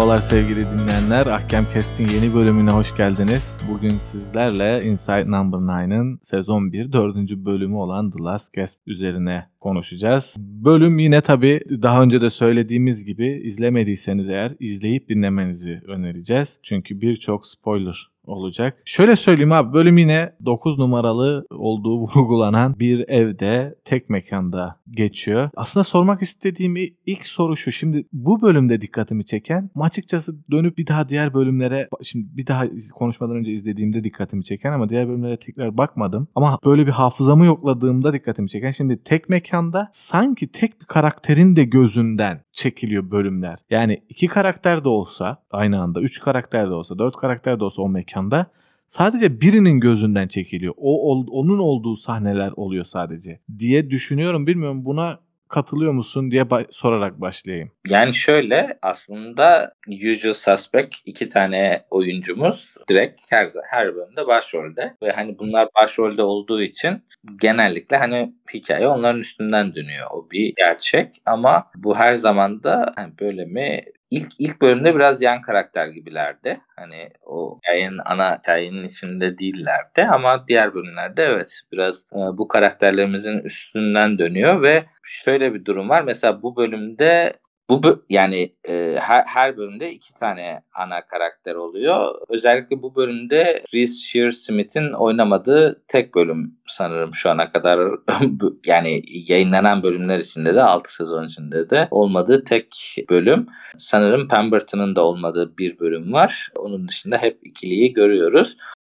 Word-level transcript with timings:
Merhabalar 0.00 0.20
sevgili 0.20 0.60
dinleyenler. 0.60 1.26
Ahkam 1.26 1.64
Kest'in 1.72 2.08
yeni 2.08 2.34
bölümüne 2.34 2.70
hoş 2.70 2.96
geldiniz. 2.96 3.56
Bugün 3.70 3.98
sizlerle 3.98 4.84
Inside 4.84 5.30
Number 5.30 5.58
9'ın 5.58 6.18
sezon 6.22 6.72
1 6.72 6.92
4. 6.92 7.16
bölümü 7.30 7.76
olan 7.76 8.10
The 8.10 8.24
Last 8.24 8.52
Gasp 8.52 8.78
üzerine 8.86 9.46
konuşacağız. 9.60 10.36
Bölüm 10.38 10.98
yine 10.98 11.20
tabii 11.20 11.60
daha 11.82 12.02
önce 12.02 12.20
de 12.20 12.30
söylediğimiz 12.30 13.04
gibi 13.04 13.42
izlemediyseniz 13.44 14.28
eğer 14.28 14.52
izleyip 14.60 15.08
dinlemenizi 15.08 15.82
önereceğiz. 15.86 16.60
Çünkü 16.62 17.00
birçok 17.00 17.46
spoiler 17.46 18.10
olacak. 18.24 18.82
Şöyle 18.84 19.16
söyleyeyim 19.16 19.52
abi 19.52 19.72
bölüm 19.72 19.98
yine 19.98 20.32
9 20.44 20.78
numaralı 20.78 21.46
olduğu 21.50 21.98
vurgulanan 22.00 22.78
bir 22.78 23.08
evde 23.08 23.74
tek 23.84 24.10
mekanda 24.10 24.79
geçiyor. 24.90 25.50
Aslında 25.56 25.84
sormak 25.84 26.22
istediğim 26.22 26.76
ilk 27.06 27.26
soru 27.26 27.56
şu. 27.56 27.72
Şimdi 27.72 28.06
bu 28.12 28.42
bölümde 28.42 28.80
dikkatimi 28.80 29.24
çeken 29.24 29.70
açıkçası 29.80 30.50
dönüp 30.50 30.78
bir 30.78 30.86
daha 30.86 31.08
diğer 31.08 31.34
bölümlere 31.34 31.88
şimdi 32.02 32.36
bir 32.36 32.46
daha 32.46 32.64
konuşmadan 32.94 33.36
önce 33.36 33.52
izlediğimde 33.52 34.04
dikkatimi 34.04 34.44
çeken 34.44 34.72
ama 34.72 34.88
diğer 34.88 35.08
bölümlere 35.08 35.38
tekrar 35.38 35.76
bakmadım. 35.76 36.28
Ama 36.34 36.58
böyle 36.64 36.86
bir 36.86 36.92
hafızamı 36.92 37.44
yokladığımda 37.44 38.12
dikkatimi 38.12 38.48
çeken 38.48 38.70
şimdi 38.70 39.02
tek 39.02 39.28
mekanda 39.28 39.88
sanki 39.92 40.52
tek 40.52 40.80
bir 40.80 40.86
karakterin 40.86 41.56
de 41.56 41.64
gözünden 41.64 42.42
çekiliyor 42.52 43.10
bölümler. 43.10 43.58
Yani 43.70 44.02
iki 44.08 44.26
karakter 44.26 44.84
de 44.84 44.88
olsa 44.88 45.42
aynı 45.50 45.80
anda, 45.80 46.00
üç 46.00 46.20
karakter 46.20 46.68
de 46.68 46.72
olsa, 46.72 46.98
dört 46.98 47.16
karakter 47.16 47.60
de 47.60 47.64
olsa 47.64 47.82
o 47.82 47.88
mekanda 47.88 48.46
sadece 48.90 49.40
birinin 49.40 49.80
gözünden 49.80 50.28
çekiliyor. 50.28 50.74
O 50.76 51.12
onun 51.30 51.58
olduğu 51.58 51.96
sahneler 51.96 52.52
oluyor 52.56 52.84
sadece 52.84 53.40
diye 53.58 53.90
düşünüyorum. 53.90 54.46
Bilmiyorum 54.46 54.84
buna 54.84 55.20
katılıyor 55.48 55.92
musun 55.92 56.30
diye 56.30 56.42
ba- 56.42 56.66
sorarak 56.70 57.20
başlayayım. 57.20 57.72
Yani 57.88 58.14
şöyle 58.14 58.78
aslında 58.82 59.74
Usual 60.12 60.34
Suspect 60.34 60.96
iki 61.04 61.28
tane 61.28 61.82
oyuncumuz 61.90 62.76
direkt 62.88 63.20
her 63.30 63.48
her 63.70 63.94
bölümde 63.94 64.26
başrolde 64.26 64.96
ve 65.02 65.12
hani 65.12 65.38
bunlar 65.38 65.68
başrolde 65.82 66.22
olduğu 66.22 66.62
için 66.62 67.02
genellikle 67.40 67.96
hani 67.96 68.34
hikaye 68.54 68.88
onların 68.88 69.20
üstünden 69.20 69.74
dönüyor. 69.74 70.06
O 70.14 70.30
bir 70.30 70.54
gerçek 70.56 71.12
ama 71.26 71.64
bu 71.76 71.96
her 71.96 72.14
zaman 72.14 72.62
da 72.62 72.92
hani 72.96 73.12
böyle 73.20 73.44
mi 73.44 73.84
ilk 74.10 74.32
ilk 74.38 74.62
bölümde 74.62 74.94
biraz 74.94 75.22
yan 75.22 75.42
karakter 75.42 75.86
gibilerdi. 75.88 76.60
Hani 76.76 77.08
o 77.26 77.56
hikayenin 77.56 78.00
ana 78.04 78.38
hikayenin 78.38 78.82
içinde 78.84 79.38
değillerdi 79.38 80.02
ama 80.12 80.48
diğer 80.48 80.74
bölümlerde 80.74 81.22
evet 81.24 81.60
biraz 81.72 82.06
e, 82.12 82.18
bu 82.38 82.48
karakterlerimizin 82.48 83.38
üstünden 83.38 84.18
dönüyor 84.18 84.62
ve 84.62 84.84
şöyle 85.02 85.54
bir 85.54 85.64
durum 85.64 85.88
var. 85.88 86.02
Mesela 86.02 86.42
bu 86.42 86.56
bölümde 86.56 87.34
bu 87.70 88.04
yani 88.08 88.54
e, 88.68 88.96
her, 89.00 89.24
her 89.24 89.56
bölümde 89.56 89.92
iki 89.92 90.14
tane 90.14 90.62
ana 90.74 91.06
karakter 91.06 91.54
oluyor. 91.54 92.14
Özellikle 92.28 92.82
bu 92.82 92.96
bölümde 92.96 93.64
Reese 93.74 93.94
Shearsmith'in 93.94 94.92
oynamadığı 94.92 95.84
tek 95.88 96.14
bölüm 96.14 96.58
sanırım 96.66 97.14
şu 97.14 97.30
ana 97.30 97.48
kadar 97.48 97.90
yani 98.66 99.02
yayınlanan 99.28 99.82
bölümler 99.82 100.18
içinde 100.18 100.54
de 100.54 100.62
6 100.62 100.94
sezon 100.94 101.24
içinde 101.24 101.70
de 101.70 101.88
olmadığı 101.90 102.44
tek 102.44 102.96
bölüm. 103.10 103.46
Sanırım 103.78 104.28
Pemberton'ın 104.28 104.96
da 104.96 105.04
olmadığı 105.04 105.58
bir 105.58 105.78
bölüm 105.78 106.12
var. 106.12 106.50
Onun 106.56 106.88
dışında 106.88 107.18
hep 107.18 107.38
ikiliyi 107.42 107.92
görüyoruz. 107.92 108.56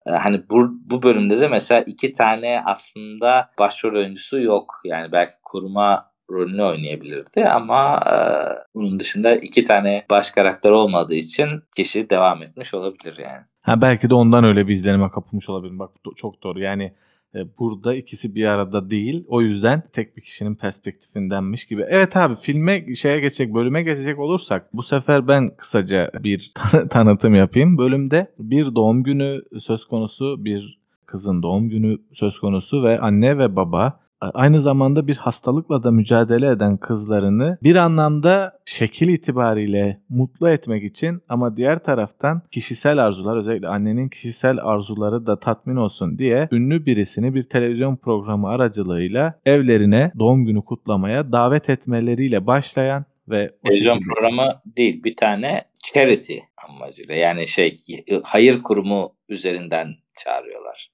Hani 0.09 0.43
bu, 0.51 0.71
bu 0.91 1.03
bölümde 1.03 1.41
de 1.41 1.49
mesela 1.49 1.81
iki 1.81 2.13
tane 2.13 2.63
aslında 2.67 3.51
başrol 3.59 3.95
oyuncusu 3.95 4.41
yok. 4.41 4.75
Yani 4.85 5.13
belki 5.13 5.35
koruma 5.43 6.12
rolünü 6.33 6.63
oynayabilirdi 6.63 7.45
ama 7.45 8.01
e, 8.07 8.17
bunun 8.75 9.01
dışında 9.01 9.37
iki 9.37 9.65
tane 9.65 10.05
baş 10.11 10.31
karakter 10.31 10.71
olmadığı 10.71 11.15
için 11.15 11.49
kişi 11.77 12.11
devam 12.11 12.43
etmiş 12.43 12.75
olabilir 12.75 13.17
yani. 13.19 13.43
Ha 13.61 13.81
belki 13.81 14.11
de 14.11 14.15
ondan 14.15 14.45
öyle 14.45 14.69
bir 14.69 14.73
izlenime 14.73 15.11
kapılmış 15.11 15.49
olabilir. 15.49 15.79
Bak 15.79 15.91
çok 16.17 16.43
doğru. 16.43 16.61
Yani 16.61 16.93
e, 17.35 17.59
burada 17.59 17.95
ikisi 17.95 18.35
bir 18.35 18.45
arada 18.45 18.91
değil. 18.91 19.25
O 19.29 19.43
yüzden 19.43 19.83
tek 19.93 20.17
bir 20.17 20.23
kişinin 20.23 20.55
perspektifindenmiş 20.55 21.65
gibi. 21.65 21.85
Evet 21.89 22.17
abi 22.17 22.37
filme 22.37 22.95
şeye 22.95 23.21
geçecek, 23.21 23.55
bölüme 23.55 23.83
geçecek 23.83 24.19
olursak 24.19 24.69
bu 24.73 24.83
sefer 24.83 25.29
ben 25.29 25.57
kısaca 25.57 26.11
bir 26.21 26.53
tanıtım 26.91 27.35
yapayım. 27.35 27.79
Bölümde 27.79 28.27
bir 28.39 28.75
doğum 28.75 29.03
günü 29.03 29.43
söz 29.61 29.85
konusu, 29.85 30.45
bir 30.45 30.79
kızın 31.07 31.43
doğum 31.43 31.69
günü 31.69 31.99
söz 32.13 32.39
konusu 32.39 32.85
ve 32.85 33.01
anne 33.01 33.39
ve 33.39 33.57
baba 33.57 34.02
aynı 34.35 34.61
zamanda 34.61 35.07
bir 35.07 35.17
hastalıkla 35.17 35.83
da 35.83 35.91
mücadele 35.91 36.49
eden 36.49 36.77
kızlarını 36.77 37.59
bir 37.63 37.77
anlamda 37.77 38.59
şekil 38.65 39.09
itibariyle 39.09 40.01
mutlu 40.09 40.51
etmek 40.51 40.85
için 40.85 41.23
ama 41.29 41.57
diğer 41.57 41.85
taraftan 41.85 42.43
kişisel 42.51 42.99
arzular 42.99 43.37
özellikle 43.37 43.69
annenin 43.69 44.09
kişisel 44.09 44.59
arzuları 44.63 45.27
da 45.27 45.41
tatmin 45.41 45.77
olsun 45.77 46.19
diye 46.19 46.49
ünlü 46.53 46.87
birisini 46.87 47.35
bir 47.35 47.43
televizyon 47.43 47.97
programı 47.97 48.49
aracılığıyla 48.49 49.41
evlerine 49.47 50.13
doğum 50.19 50.47
günü 50.47 50.65
kutlamaya 50.65 51.33
davet 51.33 51.71
etmeleriyle 51.71 52.47
başlayan 52.47 53.05
ve 53.29 53.51
televizyon 53.65 53.95
şekilde... 53.95 54.15
programı 54.15 54.49
değil 54.77 55.05
bir 55.05 55.17
tane 55.17 55.65
charity 55.85 56.39
amacıyla 56.69 57.15
yani 57.15 57.47
şey 57.47 57.73
hayır 58.23 58.63
kurumu 58.63 59.13
üzerinden 59.29 59.95
çağırıyorlar. 60.25 60.92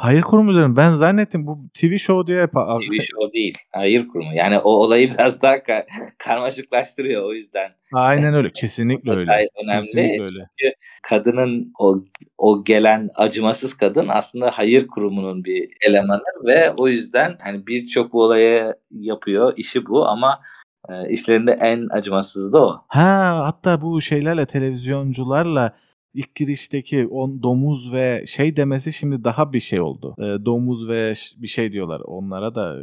Hayır 0.00 0.22
kurumu 0.22 0.50
üzerine. 0.50 0.76
Ben 0.76 0.90
zannettim 0.90 1.46
bu 1.46 1.58
TV 1.74 1.96
show 1.98 2.26
diye 2.26 2.38
yapar. 2.38 2.78
TV 2.80 3.00
show 3.00 3.32
değil. 3.32 3.58
Hayır 3.72 4.08
kurumu. 4.08 4.34
Yani 4.34 4.58
o 4.58 4.70
olayı 4.70 5.14
biraz 5.14 5.42
daha 5.42 5.54
ka- 5.56 5.86
karmaşıklaştırıyor 6.18 7.22
o 7.24 7.32
yüzden. 7.32 7.70
Aynen 7.92 8.34
öyle. 8.34 8.52
Kesinlikle 8.52 9.10
öyle. 9.16 9.48
önemli. 9.64 9.80
Kesinlikle 9.82 10.22
öyle. 10.22 10.46
Çünkü 10.60 10.74
kadının 11.02 11.72
o 11.78 11.96
o 12.38 12.64
gelen 12.64 13.08
acımasız 13.14 13.74
kadın 13.76 14.08
aslında 14.08 14.50
hayır 14.54 14.86
kurumunun 14.86 15.44
bir 15.44 15.68
elemanı 15.86 16.22
ve 16.46 16.70
o 16.78 16.88
yüzden 16.88 17.36
hani 17.40 17.66
birçok 17.66 18.12
bu 18.12 18.22
olayı 18.22 18.74
yapıyor. 18.90 19.52
işi 19.56 19.86
bu 19.86 20.06
ama 20.06 20.40
e, 20.88 21.10
işlerinde 21.10 21.52
en 21.60 21.88
acımasız 21.90 22.52
da 22.52 22.66
o. 22.66 22.84
Ha 22.88 23.40
hatta 23.44 23.82
bu 23.82 24.00
şeylerle 24.00 24.46
televizyoncularla 24.46 25.76
ilk 26.14 26.34
girişteki 26.34 27.06
on 27.06 27.42
domuz 27.42 27.92
ve 27.92 28.24
şey 28.26 28.56
demesi 28.56 28.92
şimdi 28.92 29.24
daha 29.24 29.52
bir 29.52 29.60
şey 29.60 29.80
oldu. 29.80 30.14
E, 30.18 30.22
domuz 30.22 30.88
ve 30.88 31.12
bir 31.36 31.48
şey 31.48 31.72
diyorlar 31.72 32.00
onlara 32.00 32.54
da. 32.54 32.76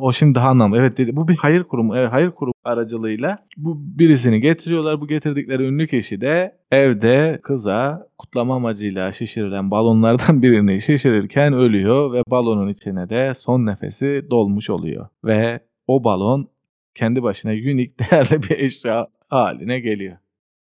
O 0.00 0.12
şimdi 0.12 0.34
daha 0.34 0.48
anlamlı. 0.48 0.78
Evet 0.78 0.98
dedi. 0.98 1.16
Bu 1.16 1.28
bir 1.28 1.36
hayır 1.36 1.64
kurumu. 1.64 1.96
Evet, 1.96 2.12
hayır 2.12 2.30
kurumu 2.30 2.54
aracılığıyla 2.64 3.36
bu 3.56 3.76
birisini 3.98 4.40
getiriyorlar. 4.40 5.00
Bu 5.00 5.06
getirdikleri 5.06 5.62
ünlü 5.62 5.86
kişi 5.86 6.20
de 6.20 6.58
evde 6.70 7.40
kıza 7.42 8.08
kutlama 8.18 8.56
amacıyla 8.56 9.12
şişirilen 9.12 9.70
balonlardan 9.70 10.42
birini 10.42 10.80
şişirirken 10.80 11.52
ölüyor 11.52 12.12
ve 12.12 12.22
balonun 12.28 12.68
içine 12.68 13.10
de 13.10 13.34
son 13.34 13.66
nefesi 13.66 14.26
dolmuş 14.30 14.70
oluyor. 14.70 15.08
Ve 15.24 15.60
o 15.86 16.04
balon 16.04 16.48
kendi 16.94 17.22
başına 17.22 17.52
unik 17.52 18.00
değerli 18.10 18.42
bir 18.42 18.58
eşya 18.58 19.06
haline 19.28 19.80
geliyor 19.80 20.16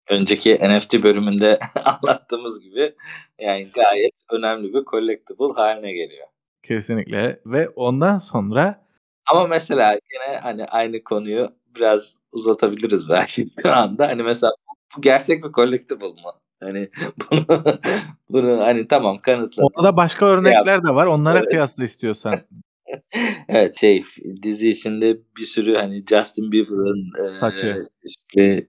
önceki 0.09 0.59
NFT 0.61 1.03
bölümünde 1.03 1.59
anlattığımız 1.85 2.59
gibi 2.59 2.95
yani 3.39 3.69
gayet 3.73 4.13
önemli 4.31 4.73
bir 4.73 4.85
collectible 4.85 5.53
haline 5.55 5.93
geliyor. 5.93 6.27
Kesinlikle 6.63 7.39
ve 7.45 7.69
ondan 7.69 8.17
sonra 8.17 8.87
ama 9.31 9.47
mesela 9.47 9.91
yine 9.91 10.37
hani 10.37 10.65
aynı 10.65 11.03
konuyu 11.03 11.49
biraz 11.75 12.17
uzatabiliriz 12.31 13.09
belki 13.09 13.49
şu 13.61 13.71
anda. 13.71 14.07
Hani 14.07 14.23
mesela 14.23 14.51
bu 14.97 15.01
gerçek 15.01 15.43
bir 15.43 15.51
collectible 15.51 16.07
mı? 16.07 16.31
Hani 16.63 16.89
bunu 17.31 17.45
bunu 18.29 18.59
hani 18.59 18.87
tamam 18.87 19.19
kanıtladım. 19.19 19.69
Orada 19.75 19.97
başka 19.97 20.25
örnekler 20.25 20.83
de 20.83 20.89
var. 20.89 21.07
Onlara 21.07 21.39
evet. 21.39 21.49
kıyasla 21.49 21.83
istiyorsan. 21.83 22.35
evet 23.47 23.79
şey 23.79 24.03
dizi 24.43 24.69
içinde 24.69 25.17
bir 25.37 25.45
sürü 25.45 25.75
hani 25.75 26.03
Justin 26.09 26.51
Bieber'ın 26.51 27.31
saçı 27.31 27.67
e, 27.67 27.81
işte 28.05 28.67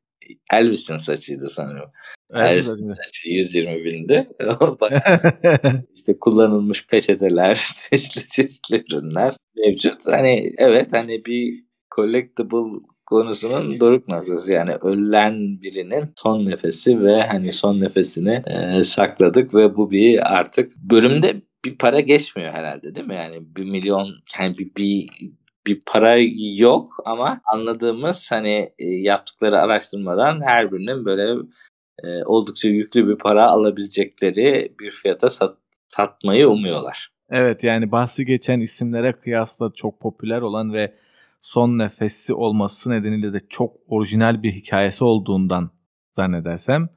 Elvis'in 0.53 0.97
saçıydı 0.97 1.51
sanırım. 1.51 1.91
Elvis'in 2.35 2.95
saçı 2.95 3.29
120 3.29 3.85
bindi. 3.85 4.29
İşte 5.95 6.19
kullanılmış 6.19 6.87
peçeteler, 6.87 7.67
çeşitli 7.91 8.27
çeşitli 8.27 8.85
ürünler 8.93 9.37
mevcut. 9.57 10.07
Hani 10.07 10.53
evet 10.59 10.93
hani 10.93 11.25
bir 11.25 11.55
collectible 11.97 12.81
konusunun 13.07 13.81
doruk 13.81 14.09
noktası 14.09 14.53
yani 14.53 14.75
ölen 14.75 15.63
birinin 15.63 16.05
son 16.17 16.47
nefesi 16.47 17.01
ve 17.05 17.23
hani 17.23 17.53
son 17.53 17.81
nefesini 17.81 18.43
e, 18.47 18.83
sakladık 18.83 19.55
ve 19.55 19.77
bu 19.77 19.91
bir 19.91 20.39
artık 20.39 20.77
bölümde 20.77 21.43
bir 21.65 21.79
para 21.79 22.01
geçmiyor 22.01 22.53
herhalde 22.53 22.95
değil 22.95 23.07
mi? 23.07 23.15
Yani 23.15 23.57
bir 23.57 23.65
milyon 23.65 24.09
yani 24.41 24.59
bir, 24.59 24.75
bir 24.77 25.09
bir 25.69 25.83
para 25.87 26.17
yok 26.57 26.91
ama 27.05 27.41
anladığımız 27.53 28.33
hani 28.33 28.73
e, 28.79 28.85
yaptıkları 28.87 29.59
araştırmadan 29.59 30.41
her 30.41 30.73
birinin 30.73 31.05
böyle 31.05 31.43
e, 32.05 32.25
oldukça 32.25 32.69
yüklü 32.69 33.09
bir 33.09 33.17
para 33.17 33.47
alabilecekleri 33.47 34.73
bir 34.81 34.91
fiyata 34.91 35.31
sat, 35.31 35.57
satmayı 35.89 36.49
umuyorlar. 36.49 37.09
Evet 37.31 37.65
yani 37.65 37.93
bahsi 37.93 38.27
geçen 38.27 38.61
isimlere 38.61 39.13
kıyasla 39.13 39.73
çok 39.75 40.01
popüler 40.01 40.41
olan 40.41 40.73
ve 40.73 40.95
son 41.41 41.79
nefesi 41.79 42.35
olması 42.35 42.91
nedeniyle 42.91 43.33
de 43.33 43.39
çok 43.49 43.77
orijinal 43.89 44.43
bir 44.43 44.53
hikayesi 44.53 45.05
olduğundan 45.05 45.71
zannedersem. 46.11 46.89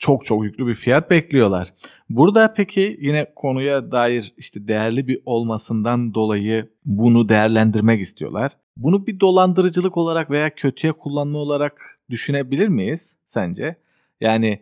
Çok 0.00 0.24
çok 0.24 0.44
yüklü 0.44 0.66
bir 0.66 0.74
fiyat 0.74 1.10
bekliyorlar. 1.10 1.72
Burada 2.10 2.54
peki 2.54 2.98
yine 3.00 3.26
konuya 3.36 3.92
dair 3.92 4.32
işte 4.36 4.68
değerli 4.68 5.08
bir 5.08 5.20
olmasından 5.26 6.14
dolayı 6.14 6.68
bunu 6.84 7.28
değerlendirmek 7.28 8.00
istiyorlar. 8.00 8.52
Bunu 8.76 9.06
bir 9.06 9.20
dolandırıcılık 9.20 9.96
olarak 9.96 10.30
veya 10.30 10.54
kötüye 10.54 10.92
kullanma 10.92 11.38
olarak 11.38 11.98
düşünebilir 12.10 12.68
miyiz 12.68 13.16
sence? 13.26 13.76
Yani 14.20 14.60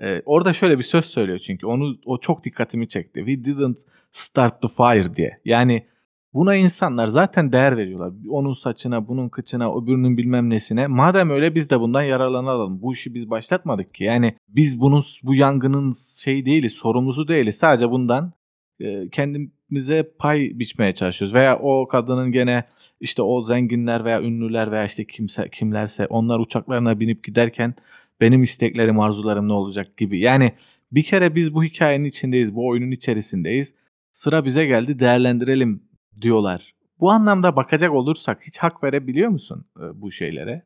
e, 0.00 0.22
orada 0.26 0.52
şöyle 0.52 0.78
bir 0.78 0.84
söz 0.84 1.04
söylüyor 1.04 1.38
çünkü 1.38 1.66
onu 1.66 1.96
o 2.04 2.18
çok 2.18 2.44
dikkatimi 2.44 2.88
çekti. 2.88 3.24
We 3.26 3.44
didn't 3.44 3.78
start 4.12 4.62
the 4.62 4.68
fire 4.68 5.16
diye. 5.16 5.40
Yani 5.44 5.86
buna 6.34 6.54
insanlar 6.54 7.06
zaten 7.06 7.52
değer 7.52 7.76
veriyorlar. 7.76 8.12
Onun 8.28 8.52
saçına, 8.52 9.08
bunun 9.08 9.28
kıçına, 9.28 9.76
öbürünün 9.76 10.16
bilmem 10.16 10.50
nesine. 10.50 10.86
Madem 10.86 11.30
öyle 11.30 11.54
biz 11.54 11.70
de 11.70 11.80
bundan 11.80 12.02
yararlanalım. 12.02 12.82
Bu 12.82 12.92
işi 12.92 13.14
biz 13.14 13.30
başlatmadık 13.30 13.94
ki. 13.94 14.04
Yani 14.04 14.36
biz 14.48 14.80
bunun 14.80 15.02
bu 15.22 15.34
yangının 15.34 15.94
şey 16.22 16.46
değiliz, 16.46 16.72
sorumlusu 16.72 17.28
değiliz. 17.28 17.56
Sadece 17.56 17.90
bundan 17.90 18.32
e, 18.80 19.08
kendimize 19.08 20.10
pay 20.18 20.50
biçmeye 20.54 20.94
çalışıyoruz. 20.94 21.34
Veya 21.34 21.58
o 21.58 21.88
kadının 21.88 22.32
gene 22.32 22.64
işte 23.00 23.22
o 23.22 23.42
zenginler 23.42 24.04
veya 24.04 24.22
ünlüler 24.22 24.72
veya 24.72 24.84
işte 24.84 25.04
kimse 25.04 25.48
kimlerse 25.48 26.06
onlar 26.06 26.38
uçaklarına 26.38 27.00
binip 27.00 27.24
giderken 27.24 27.74
benim 28.20 28.42
isteklerim, 28.42 29.00
arzularım 29.00 29.48
ne 29.48 29.52
olacak 29.52 29.96
gibi. 29.96 30.20
Yani 30.20 30.52
bir 30.92 31.02
kere 31.02 31.34
biz 31.34 31.54
bu 31.54 31.64
hikayenin 31.64 32.04
içindeyiz, 32.04 32.54
bu 32.54 32.66
oyunun 32.66 32.90
içerisindeyiz. 32.90 33.74
Sıra 34.12 34.44
bize 34.44 34.66
geldi, 34.66 34.98
değerlendirelim 34.98 35.80
diyorlar. 36.20 36.74
Bu 37.00 37.10
anlamda 37.10 37.56
bakacak 37.56 37.92
olursak 37.92 38.42
hiç 38.46 38.58
hak 38.58 38.84
verebiliyor 38.84 39.30
musun 39.30 39.66
e, 39.76 40.00
bu 40.00 40.10
şeylere? 40.10 40.62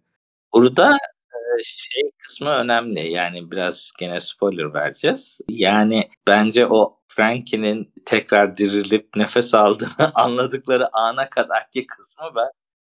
Burada 0.53 0.93
e, 0.93 1.63
şey 1.65 2.11
kısmı 2.19 2.51
önemli. 2.51 3.11
Yani 3.11 3.51
biraz 3.51 3.93
gene 3.99 4.21
spoiler 4.21 4.75
vereceğiz. 4.75 5.41
Yani 5.49 6.11
bence 6.29 6.67
o 6.67 6.99
Frankie'nin 7.09 7.93
tekrar 8.05 8.57
dirilip 8.57 9.17
nefes 9.17 9.55
aldığını 9.55 9.91
anladıkları 10.15 10.97
ana 10.97 11.31
kadarki 11.31 11.87
kısmı 11.87 12.25
ben 12.37 12.49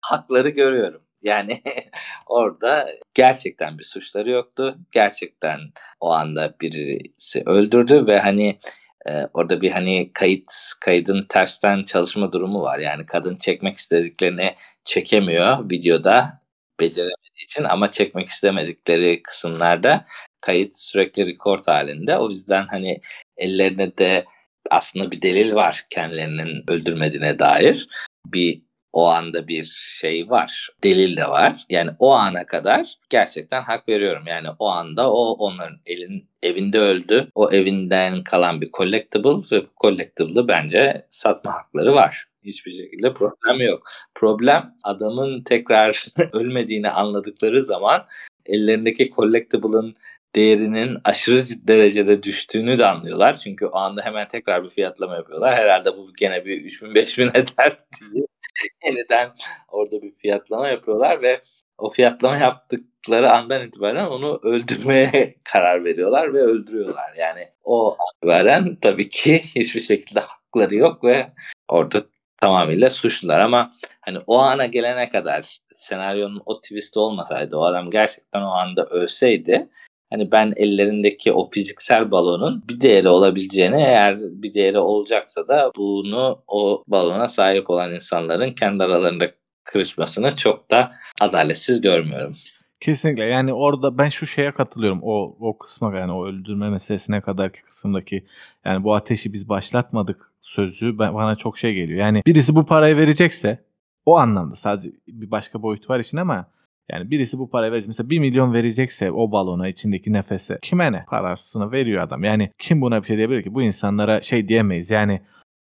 hakları 0.00 0.48
görüyorum. 0.48 1.02
Yani 1.22 1.62
orada 2.26 2.88
gerçekten 3.14 3.78
bir 3.78 3.84
suçları 3.84 4.30
yoktu. 4.30 4.78
Gerçekten 4.92 5.60
o 6.00 6.10
anda 6.10 6.54
birisi 6.60 7.42
öldürdü 7.46 8.06
ve 8.06 8.20
hani 8.20 8.60
e, 9.06 9.26
orada 9.34 9.60
bir 9.60 9.70
hani 9.70 10.10
kayıt 10.14 10.52
kaydın 10.80 11.26
tersten 11.28 11.84
çalışma 11.84 12.32
durumu 12.32 12.62
var. 12.62 12.78
Yani 12.78 13.06
kadın 13.06 13.36
çekmek 13.36 13.76
istediklerini 13.76 14.54
çekemiyor 14.84 15.70
videoda 15.70 16.40
beceremediği 16.80 17.44
için 17.44 17.64
ama 17.64 17.90
çekmek 17.90 18.28
istemedikleri 18.28 19.22
kısımlarda 19.22 20.04
kayıt 20.40 20.74
sürekli 20.76 21.26
record 21.26 21.60
halinde. 21.66 22.18
O 22.18 22.30
yüzden 22.30 22.66
hani 22.66 23.00
ellerine 23.36 23.98
de 23.98 24.24
aslında 24.70 25.10
bir 25.10 25.22
delil 25.22 25.54
var 25.54 25.86
kendilerinin 25.90 26.64
öldürmediğine 26.68 27.38
dair. 27.38 27.88
Bir 28.26 28.62
o 28.92 29.06
anda 29.06 29.48
bir 29.48 29.62
şey 30.00 30.30
var. 30.30 30.70
Delil 30.84 31.16
de 31.16 31.24
var. 31.24 31.64
Yani 31.70 31.90
o 31.98 32.12
ana 32.12 32.46
kadar 32.46 32.94
gerçekten 33.10 33.62
hak 33.62 33.88
veriyorum. 33.88 34.22
Yani 34.26 34.48
o 34.58 34.68
anda 34.68 35.12
o 35.12 35.32
onların 35.32 35.78
elin 35.86 36.28
evinde 36.42 36.78
öldü. 36.78 37.28
O 37.34 37.50
evinden 37.50 38.24
kalan 38.24 38.60
bir 38.60 38.70
collectible 38.72 39.56
ve 39.56 39.62
bu 39.62 39.70
collectible'ı 39.80 40.48
bence 40.48 41.06
satma 41.10 41.52
hakları 41.52 41.94
var. 41.94 42.28
Hiçbir 42.44 42.70
şekilde 42.70 43.14
problem 43.14 43.60
yok. 43.60 43.88
Problem 44.14 44.74
adamın 44.82 45.42
tekrar 45.42 46.04
ölmediğini 46.32 46.90
anladıkları 46.90 47.62
zaman 47.62 48.06
ellerindeki 48.46 49.10
collectible'ın 49.16 49.96
değerinin 50.34 50.98
aşırı 51.04 51.40
derecede 51.68 52.22
düştüğünü 52.22 52.78
de 52.78 52.86
anlıyorlar. 52.86 53.36
Çünkü 53.36 53.66
o 53.66 53.76
anda 53.76 54.02
hemen 54.04 54.28
tekrar 54.28 54.64
bir 54.64 54.70
fiyatlama 54.70 55.16
yapıyorlar. 55.16 55.54
Herhalde 55.54 55.96
bu 55.96 56.12
gene 56.18 56.44
bir 56.44 56.60
3000 56.60 56.94
5000 56.94 57.28
eder 57.28 57.76
diye 58.12 58.26
yeniden 58.84 59.30
orada 59.68 60.02
bir 60.02 60.14
fiyatlama 60.14 60.68
yapıyorlar 60.68 61.22
ve 61.22 61.40
o 61.78 61.90
fiyatlama 61.90 62.36
yaptıkları 62.36 63.32
andan 63.32 63.66
itibaren 63.66 64.06
onu 64.06 64.40
öldürmeye 64.42 65.34
karar 65.44 65.84
veriyorlar 65.84 66.34
ve 66.34 66.38
öldürüyorlar. 66.38 67.14
Yani 67.18 67.48
o 67.64 67.96
itibaren 68.14 68.76
tabii 68.80 69.08
ki 69.08 69.38
hiçbir 69.38 69.80
şekilde 69.80 70.20
hakları 70.20 70.74
yok 70.74 71.04
ve 71.04 71.32
orada 71.68 72.02
tamamıyla 72.40 72.90
suçlular 72.90 73.40
ama 73.40 73.72
hani 74.00 74.18
o 74.26 74.38
ana 74.38 74.66
gelene 74.66 75.08
kadar 75.08 75.60
senaryonun 75.72 76.42
o 76.46 76.60
twist 76.60 76.96
olmasaydı 76.96 77.56
o 77.56 77.64
adam 77.64 77.90
gerçekten 77.90 78.40
o 78.42 78.50
anda 78.50 78.86
ölseydi 78.86 79.68
hani 80.10 80.32
ben 80.32 80.52
ellerindeki 80.56 81.32
o 81.32 81.50
fiziksel 81.50 82.10
balonun 82.10 82.64
bir 82.68 82.80
değeri 82.80 83.08
olabileceğini 83.08 83.76
eğer 83.76 84.18
bir 84.20 84.54
değeri 84.54 84.78
olacaksa 84.78 85.48
da 85.48 85.72
bunu 85.76 86.42
o 86.48 86.82
balona 86.86 87.28
sahip 87.28 87.70
olan 87.70 87.94
insanların 87.94 88.52
kendi 88.52 88.84
aralarında 88.84 89.30
kırışmasını 89.64 90.36
çok 90.36 90.70
da 90.70 90.92
adaletsiz 91.20 91.80
görmüyorum. 91.80 92.36
Kesinlikle 92.80 93.24
yani 93.24 93.52
orada 93.52 93.98
ben 93.98 94.08
şu 94.08 94.26
şeye 94.26 94.52
katılıyorum 94.52 95.00
o 95.02 95.36
o 95.40 95.58
kısma 95.58 95.98
yani 95.98 96.12
o 96.12 96.26
öldürme 96.26 96.70
meselesine 96.70 97.20
kadarki 97.20 97.62
kısımdaki 97.62 98.26
yani 98.64 98.84
bu 98.84 98.94
ateşi 98.94 99.32
biz 99.32 99.48
başlatmadık 99.48 100.32
sözü 100.40 100.98
ben, 100.98 101.14
bana 101.14 101.36
çok 101.36 101.58
şey 101.58 101.74
geliyor. 101.74 102.00
Yani 102.00 102.22
birisi 102.26 102.54
bu 102.56 102.66
parayı 102.66 102.96
verecekse 102.96 103.64
o 104.06 104.16
anlamda 104.16 104.54
sadece 104.54 104.90
bir 105.08 105.30
başka 105.30 105.62
boyut 105.62 105.90
var 105.90 106.00
için 106.00 106.18
ama 106.18 106.46
yani 106.92 107.10
birisi 107.10 107.38
bu 107.38 107.50
parayı 107.50 107.72
verecek. 107.72 107.88
Mesela 107.88 108.10
1 108.10 108.18
milyon 108.18 108.54
verecekse 108.54 109.12
o 109.12 109.32
balona 109.32 109.68
içindeki 109.68 110.12
nefese 110.12 110.58
kime 110.62 110.92
ne? 110.92 111.04
Parasını 111.08 111.72
veriyor 111.72 112.02
adam. 112.02 112.24
Yani 112.24 112.50
kim 112.58 112.80
buna 112.80 113.02
bir 113.02 113.06
şey 113.06 113.16
diyebilir 113.16 113.42
ki? 113.42 113.54
Bu 113.54 113.62
insanlara 113.62 114.20
şey 114.20 114.48
diyemeyiz. 114.48 114.90
Yani 114.90 115.20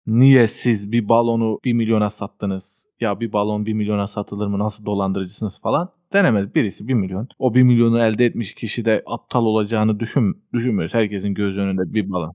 niye 0.07 0.47
siz 0.47 0.91
bir 0.91 1.09
balonu 1.09 1.59
1 1.63 1.73
milyona 1.73 2.09
sattınız? 2.09 2.85
Ya 2.99 3.19
bir 3.19 3.33
balon 3.33 3.65
1 3.65 3.73
milyona 3.73 4.07
satılır 4.07 4.47
mı? 4.47 4.59
Nasıl 4.59 4.85
dolandırıcısınız 4.85 5.61
falan? 5.61 5.89
Denemez. 6.13 6.55
Birisi 6.55 6.87
1 6.87 6.93
milyon. 6.93 7.27
O 7.39 7.53
1 7.53 7.63
milyonu 7.63 8.03
elde 8.03 8.25
etmiş 8.25 8.53
kişi 8.55 8.85
de 8.85 9.03
aptal 9.05 9.45
olacağını 9.45 9.99
düşün, 9.99 10.43
düşünmüyoruz. 10.53 10.93
Herkesin 10.93 11.33
göz 11.33 11.57
önünde 11.57 11.93
bir 11.93 12.11
balon. 12.11 12.33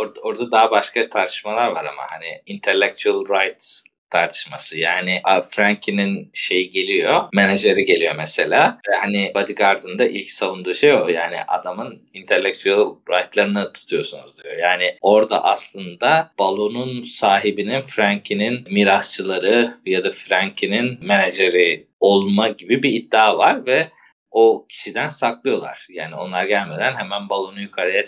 Orada, 0.00 0.20
orada 0.20 0.50
daha 0.50 0.70
başka 0.70 1.00
tartışmalar 1.00 1.68
var 1.68 1.84
ama 1.84 2.02
hani 2.10 2.26
intellectual 2.46 3.24
rights 3.24 3.82
tartışması. 4.10 4.78
Yani 4.78 5.22
Frankie'nin 5.50 6.30
şey 6.34 6.70
geliyor, 6.70 7.24
menajeri 7.34 7.84
geliyor 7.84 8.14
mesela. 8.16 8.78
Ve 8.88 8.96
hani 8.96 9.32
Bodyguard'ın 9.34 9.98
da 9.98 10.06
ilk 10.06 10.30
savunduğu 10.30 10.74
şey 10.74 10.92
o. 10.92 11.08
Yani 11.08 11.36
adamın 11.48 12.02
intellectual 12.14 12.96
right'larını 13.10 13.72
tutuyorsunuz 13.72 14.42
diyor. 14.42 14.56
Yani 14.56 14.96
orada 15.00 15.44
aslında 15.44 16.32
balonun 16.38 17.02
sahibinin 17.02 17.82
Frankie'nin 17.82 18.72
mirasçıları 18.72 19.74
ya 19.86 20.04
da 20.04 20.10
Frankie'nin 20.10 21.06
menajeri 21.06 21.86
olma 22.00 22.48
gibi 22.48 22.82
bir 22.82 22.92
iddia 22.92 23.38
var 23.38 23.66
ve 23.66 23.88
o 24.30 24.66
kişiden 24.68 25.08
saklıyorlar. 25.08 25.86
Yani 25.90 26.14
onlar 26.14 26.44
gelmeden 26.44 26.96
hemen 26.96 27.28
balonu 27.28 27.60
yukarıya 27.60 28.02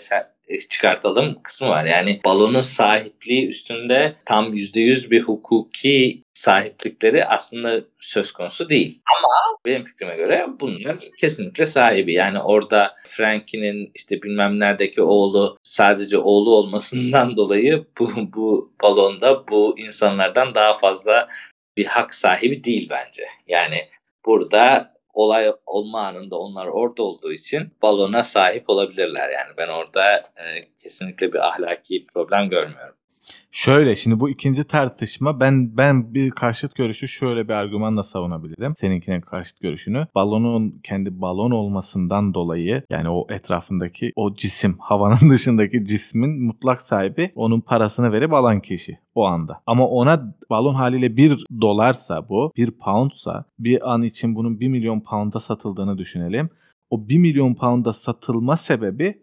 çıkartalım 0.59 1.43
kısmı 1.43 1.67
var. 1.69 1.85
Yani 1.85 2.21
balonun 2.25 2.61
sahipliği 2.61 3.47
üstünde 3.47 4.15
tam 4.25 4.53
%100 4.53 5.11
bir 5.11 5.21
hukuki 5.21 6.23
sahiplikleri 6.33 7.25
aslında 7.25 7.81
söz 7.99 8.31
konusu 8.31 8.69
değil. 8.69 9.01
Ama 9.17 9.57
benim 9.65 9.83
fikrime 9.83 10.15
göre 10.15 10.47
bunlar 10.59 10.97
kesinlikle 11.17 11.65
sahibi. 11.65 12.13
Yani 12.13 12.39
orada 12.39 12.95
Frankie'nin 13.03 13.91
işte 13.95 14.21
bilmem 14.21 14.59
neredeki 14.59 15.01
oğlu 15.01 15.57
sadece 15.63 16.17
oğlu 16.17 16.55
olmasından 16.55 17.37
dolayı 17.37 17.85
bu, 17.99 18.09
bu 18.33 18.73
balonda 18.83 19.47
bu 19.47 19.79
insanlardan 19.79 20.55
daha 20.55 20.73
fazla 20.73 21.27
bir 21.77 21.85
hak 21.85 22.15
sahibi 22.15 22.63
değil 22.63 22.87
bence. 22.89 23.23
Yani 23.47 23.87
burada 24.25 24.90
olay 25.13 25.53
olma 25.65 26.01
anında 26.01 26.39
onlar 26.39 26.67
orada 26.67 27.03
olduğu 27.03 27.33
için 27.33 27.73
balona 27.81 28.23
sahip 28.23 28.69
olabilirler. 28.69 29.29
Yani 29.29 29.57
ben 29.57 29.67
orada 29.67 30.15
e, 30.15 30.61
kesinlikle 30.83 31.33
bir 31.33 31.47
ahlaki 31.47 32.05
problem 32.13 32.49
görmüyorum. 32.49 32.95
Şöyle 33.51 33.95
şimdi 33.95 34.19
bu 34.19 34.29
ikinci 34.29 34.63
tartışma 34.63 35.39
ben 35.39 35.77
ben 35.77 36.13
bir 36.13 36.31
karşıt 36.31 36.75
görüşü 36.75 37.07
şöyle 37.07 37.47
bir 37.47 37.53
argümanla 37.53 38.03
savunabilirim. 38.03 38.75
Seninkinin 38.75 39.21
karşıt 39.21 39.59
görüşünü. 39.59 40.07
Balonun 40.15 40.79
kendi 40.83 41.21
balon 41.21 41.51
olmasından 41.51 42.33
dolayı 42.33 42.83
yani 42.89 43.09
o 43.09 43.27
etrafındaki 43.29 44.13
o 44.15 44.33
cisim 44.33 44.77
havanın 44.79 45.29
dışındaki 45.29 45.85
cismin 45.85 46.43
mutlak 46.43 46.81
sahibi 46.81 47.31
onun 47.35 47.61
parasını 47.61 48.11
verip 48.11 48.33
alan 48.33 48.61
kişi 48.61 48.99
o 49.15 49.25
anda. 49.25 49.61
Ama 49.65 49.87
ona 49.87 50.35
balon 50.49 50.73
haliyle 50.73 51.17
bir 51.17 51.45
dolarsa 51.61 52.29
bu 52.29 52.51
bir 52.57 52.71
poundsa 52.71 53.45
bir 53.59 53.93
an 53.93 54.01
için 54.01 54.35
bunun 54.35 54.59
1 54.59 54.67
milyon 54.67 54.99
pound'a 54.99 55.39
satıldığını 55.39 55.97
düşünelim. 55.97 56.49
O 56.89 57.09
1 57.09 57.17
milyon 57.17 57.53
pound'a 57.55 57.93
satılma 57.93 58.57
sebebi 58.57 59.19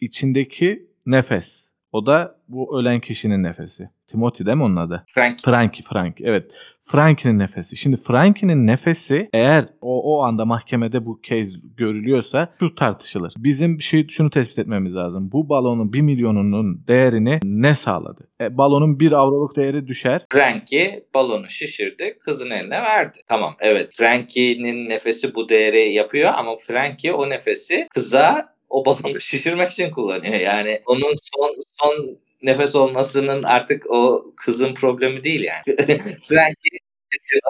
içindeki 0.00 0.86
nefes 1.06 1.73
O 1.94 2.06
da 2.06 2.36
bu 2.48 2.78
ölen 2.78 3.00
kişinin 3.00 3.42
nefesi. 3.42 3.88
Timothy 4.06 4.46
değil 4.46 4.56
mi 4.56 4.62
onun 4.62 4.76
adı? 4.76 5.04
Frank 5.06 5.38
Frankie, 5.44 5.82
Frankie. 5.82 6.26
Evet. 6.26 6.50
Frankie'nin 6.86 7.38
nefesi. 7.38 7.76
Şimdi 7.76 7.96
Frankie'nin 7.96 8.66
nefesi 8.66 9.28
eğer 9.32 9.64
o, 9.80 10.16
o 10.16 10.22
anda 10.22 10.44
mahkemede 10.44 11.06
bu 11.06 11.20
case 11.22 11.50
görülüyorsa 11.76 12.54
şu 12.60 12.74
tartışılır. 12.74 13.32
Bizim 13.36 13.80
şey 13.80 14.08
şunu 14.08 14.30
tespit 14.30 14.58
etmemiz 14.58 14.94
lazım. 14.94 15.32
Bu 15.32 15.48
balonun 15.48 15.92
1 15.92 16.00
milyonunun 16.00 16.84
değerini 16.88 17.40
ne 17.44 17.74
sağladı? 17.74 18.28
E, 18.40 18.58
balonun 18.58 19.00
1 19.00 19.12
avroluk 19.12 19.56
değeri 19.56 19.86
düşer. 19.86 20.26
Frankie 20.32 21.04
balonu 21.14 21.50
şişirdi, 21.50 22.18
kızın 22.20 22.50
eline 22.50 22.82
verdi. 22.82 23.18
Tamam 23.28 23.56
evet 23.60 23.94
Frankie'nin 23.96 24.88
nefesi 24.88 25.34
bu 25.34 25.48
değeri 25.48 25.92
yapıyor 25.92 26.32
ama 26.36 26.56
Frankie 26.56 27.12
o 27.12 27.30
nefesi 27.30 27.88
kıza 27.94 28.53
o 28.74 28.84
balonu 28.84 29.20
şişirmek 29.20 29.70
için 29.70 29.90
kullanıyor. 29.90 30.34
Yani 30.34 30.80
onun 30.86 31.14
son 31.22 31.56
son 31.80 32.18
nefes 32.42 32.76
olmasının 32.76 33.42
artık 33.42 33.90
o 33.90 34.32
kızın 34.36 34.74
problemi 34.74 35.24
değil 35.24 35.42
yani. 35.44 35.76
Frankie 36.24 36.78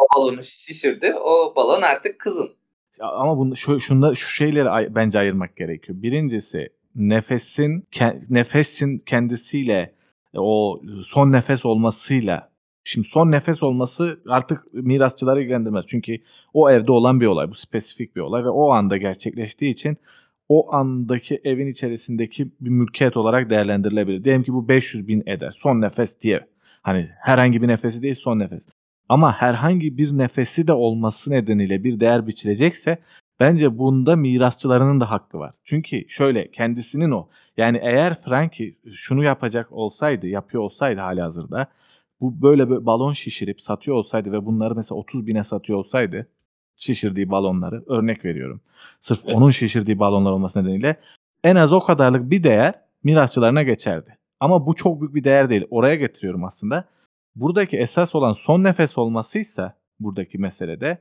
o 0.01 0.19
balonu 0.19 0.45
şişirdi. 0.45 1.15
O 1.15 1.53
balon 1.57 1.83
artık 1.83 2.19
kızın. 2.19 2.51
Ama 3.01 3.39
bunu 3.39 3.57
şu 3.57 3.81
şunda 3.81 4.15
şu 4.15 4.29
şeyleri 4.29 4.95
bence 4.95 5.19
ayırmak 5.19 5.57
gerekiyor. 5.57 6.03
Birincisi 6.03 6.69
nefesin 6.95 7.87
ke- 7.93 8.21
nefesin 8.31 8.99
kendisiyle 8.99 9.95
e, 10.35 10.39
o 10.39 10.81
son 11.05 11.33
nefes 11.33 11.67
olmasıyla 11.67 12.51
şimdi 12.85 13.09
son 13.09 13.31
nefes 13.31 13.63
olması 13.63 14.21
artık 14.29 14.75
mirasçıları 14.75 15.41
ilgilendirmez. 15.43 15.85
Çünkü 15.89 16.19
o 16.55 16.71
evde 16.71 16.93
olan 16.93 17.21
bir 17.21 17.27
olay. 17.27 17.51
Bu 17.51 17.55
spesifik 17.55 18.17
bir 18.17 18.21
olay 18.21 18.45
ve 18.45 18.49
o 18.49 18.71
anda 18.71 18.97
gerçekleştiği 18.97 19.73
için 19.73 19.97
o 20.49 20.75
andaki 20.75 21.41
evin 21.45 21.67
içerisindeki 21.67 22.49
bir 22.61 22.71
mülkiyet 22.71 23.17
olarak 23.17 23.51
değerlendirilebilir. 23.51 24.25
Diyelim 24.25 24.43
ki 24.43 24.53
bu 24.53 24.69
500 24.69 25.09
bin 25.09 25.23
eder. 25.27 25.55
Son 25.57 25.81
nefes 25.81 26.21
diye. 26.21 26.47
Hani 26.83 27.09
herhangi 27.21 27.63
bir 27.63 27.69
nefesi 27.69 28.03
değil 28.03 28.15
son 28.15 28.39
nefes. 28.39 28.69
Ama 29.09 29.33
herhangi 29.33 29.99
bir 29.99 30.19
nefesi 30.19 30.67
de 30.67 30.73
olması 30.73 31.31
nedeniyle 31.31 31.85
bir 31.85 32.01
değer 32.01 32.27
biçilecekse 32.27 32.99
bence 33.41 33.79
bunda 33.79 34.17
mirasçılarının 34.17 35.01
da 35.01 35.11
hakkı 35.11 35.39
var. 35.39 35.55
Çünkü 35.65 36.09
şöyle 36.09 36.51
kendisinin 36.51 37.11
o. 37.11 37.29
Yani 37.57 37.79
eğer 37.83 38.15
Frankie 38.15 38.75
şunu 38.93 39.25
yapacak 39.25 39.73
olsaydı, 39.73 40.27
yapıyor 40.27 40.63
olsaydı 40.63 41.01
hali 41.01 41.21
hazırda 41.21 41.69
bu 42.21 42.43
böyle 42.43 42.71
bir 42.71 42.87
balon 42.87 43.13
şişirip 43.13 43.61
satıyor 43.61 43.97
olsaydı 43.97 44.33
ve 44.33 44.47
bunları 44.47 44.75
mesela 44.75 44.99
30 44.99 45.27
bine 45.27 45.45
satıyor 45.45 45.79
olsaydı 45.79 46.27
şişirdiği 46.77 47.31
balonları 47.31 47.85
örnek 47.87 48.25
veriyorum. 48.25 48.61
Sırf 49.01 49.21
Evet. 49.27 49.37
onun 49.37 49.51
şişirdiği 49.51 49.99
balonlar 49.99 50.33
olması 50.33 50.63
nedeniyle 50.63 50.97
en 51.45 51.57
az 51.57 51.73
o 51.73 51.81
kadarlık 51.81 52.31
bir 52.31 52.43
değer 52.43 52.75
mirasçılarına 53.05 53.63
geçerdi. 53.63 54.19
Ama 54.41 54.67
bu 54.67 54.75
çok 54.75 55.01
büyük 55.01 55.15
bir 55.15 55.25
değer 55.25 55.51
değil. 55.51 55.67
Oraya 55.71 55.95
getiriyorum 55.95 56.45
aslında. 56.45 56.85
Buradaki 57.37 57.77
esas 57.79 58.15
olan 58.15 58.33
son 58.33 58.65
nefes 58.65 58.99
olmasıysa 58.99 59.75
buradaki 60.01 60.39
meselede 60.39 60.99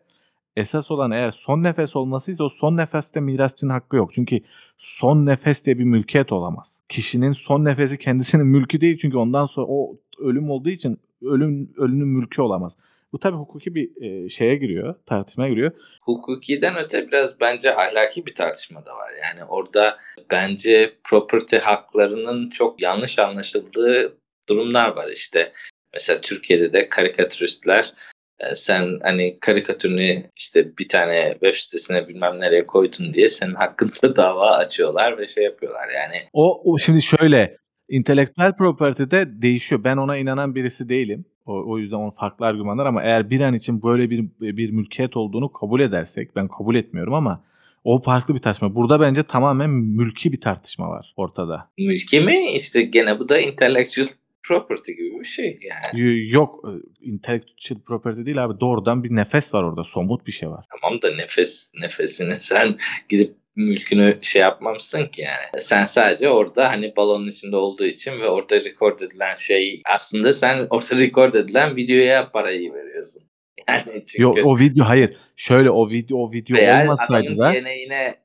esas 0.55 0.91
olan 0.91 1.11
eğer 1.11 1.31
son 1.31 1.63
nefes 1.63 1.95
olmasıysa 1.95 2.43
o 2.43 2.49
son 2.49 2.77
nefeste 2.77 3.19
mirasçının 3.19 3.71
hakkı 3.71 3.95
yok. 3.95 4.13
Çünkü 4.13 4.41
son 4.77 5.25
nefes 5.25 5.65
diye 5.65 5.79
bir 5.79 5.83
mülkiyet 5.83 6.31
olamaz. 6.31 6.81
Kişinin 6.89 7.31
son 7.31 7.65
nefesi 7.65 7.97
kendisinin 7.97 8.45
mülkü 8.45 8.81
değil 8.81 8.97
çünkü 8.97 9.17
ondan 9.17 9.45
sonra 9.45 9.67
o 9.69 9.97
ölüm 10.19 10.49
olduğu 10.49 10.69
için 10.69 10.99
ölüm 11.21 11.73
ölünün 11.77 12.07
mülkü 12.07 12.41
olamaz. 12.41 12.77
Bu 13.13 13.19
tabii 13.19 13.37
hukuki 13.37 13.75
bir 13.75 14.01
e, 14.01 14.29
şeye 14.29 14.55
giriyor, 14.55 14.95
tartışmaya 15.05 15.49
giriyor. 15.49 15.71
Hukukiden 16.05 16.75
öte 16.77 17.07
biraz 17.07 17.39
bence 17.39 17.75
ahlaki 17.75 18.25
bir 18.25 18.35
tartışma 18.35 18.85
da 18.85 18.95
var. 18.95 19.11
Yani 19.23 19.43
orada 19.43 19.97
bence 20.31 20.93
property 21.03 21.57
haklarının 21.57 22.49
çok 22.49 22.81
yanlış 22.81 23.19
anlaşıldığı 23.19 24.17
durumlar 24.49 24.95
var. 24.95 25.09
İşte 25.09 25.51
mesela 25.93 26.21
Türkiye'de 26.21 26.73
de 26.73 26.89
karikatüristler 26.89 27.93
e, 28.39 28.55
sen 28.55 28.99
hani 29.03 29.39
karikatürünü 29.39 30.23
işte 30.35 30.77
bir 30.77 30.87
tane 30.87 31.31
web 31.31 31.55
sitesine 31.55 32.07
bilmem 32.07 32.39
nereye 32.39 32.65
koydun 32.65 33.13
diye 33.13 33.27
senin 33.27 33.53
hakkında 33.55 34.15
dava 34.15 34.51
açıyorlar 34.51 35.17
ve 35.17 35.27
şey 35.27 35.43
yapıyorlar. 35.43 35.89
Yani 35.89 36.23
O, 36.33 36.71
o 36.71 36.77
şimdi 36.77 37.01
şöyle 37.01 37.57
intelektüel 37.93 38.53
property'de 38.53 39.41
değişiyor. 39.41 39.83
Ben 39.83 39.97
ona 39.97 40.17
inanan 40.17 40.55
birisi 40.55 40.89
değilim. 40.89 41.25
O, 41.45 41.71
o 41.71 41.77
yüzden 41.77 41.97
onun 41.97 42.09
farklı 42.09 42.45
argümanlar 42.45 42.85
ama 42.85 43.03
eğer 43.03 43.29
bir 43.29 43.41
an 43.41 43.53
için 43.53 43.83
böyle 43.83 44.09
bir 44.09 44.25
bir 44.39 44.69
mülkiyet 44.69 45.17
olduğunu 45.17 45.51
kabul 45.51 45.79
edersek 45.79 46.35
ben 46.35 46.47
kabul 46.47 46.75
etmiyorum 46.75 47.13
ama 47.13 47.43
o 47.83 48.01
farklı 48.01 48.35
bir 48.35 48.39
tartışma. 48.39 48.75
Burada 48.75 48.99
bence 48.99 49.23
tamamen 49.23 49.69
mülki 49.69 50.31
bir 50.31 50.41
tartışma 50.41 50.89
var 50.89 51.13
ortada. 51.17 51.69
mülki 51.77 52.19
mi? 52.19 52.51
İşte 52.55 52.81
gene 52.81 53.19
bu 53.19 53.29
da 53.29 53.39
intellectual 53.39 54.07
property 54.43 54.91
gibi 54.91 55.19
bir 55.19 55.25
şey 55.25 55.59
yani. 55.61 56.29
Yok 56.31 56.65
e, 56.67 56.71
intellectual 57.05 57.79
property 57.79 58.25
değil 58.25 58.43
abi 58.43 58.59
doğrudan 58.59 59.03
bir 59.03 59.15
nefes 59.15 59.53
var 59.53 59.63
orada 59.63 59.83
somut 59.83 60.27
bir 60.27 60.31
şey 60.31 60.49
var. 60.49 60.65
Tamam 60.81 61.01
da 61.01 61.15
nefes 61.15 61.71
nefesini 61.81 62.35
sen 62.39 62.75
gidip 63.09 63.35
mülkünü 63.55 64.19
şey 64.21 64.41
yapmamışsın 64.41 65.05
ki 65.07 65.21
yani. 65.21 65.61
Sen 65.61 65.85
sadece 65.85 66.29
orada 66.29 66.69
hani 66.69 66.95
balonun 66.95 67.27
içinde 67.27 67.55
olduğu 67.55 67.85
için 67.85 68.11
ve 68.19 68.29
orada 68.29 68.55
record 68.55 68.99
edilen 68.99 69.35
şey 69.35 69.81
aslında 69.85 70.33
sen 70.33 70.67
orada 70.69 70.97
record 70.97 71.33
edilen 71.33 71.75
videoya 71.75 72.31
parayı 72.31 72.73
veriyorsun. 72.73 73.23
Yani 73.67 74.05
çünkü 74.05 74.21
Yok 74.21 74.37
o 74.43 74.59
video 74.59 74.85
hayır. 74.85 75.17
Şöyle 75.35 75.69
o 75.69 75.89
video 75.89 76.17
o 76.17 76.31
video 76.31 76.57
veya 76.57 76.83
olmasaydı 76.83 77.37
da 77.37 77.53
DNA'ine 77.53 78.15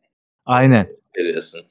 aynen 0.46 0.86
veriyorsun. 1.18 1.62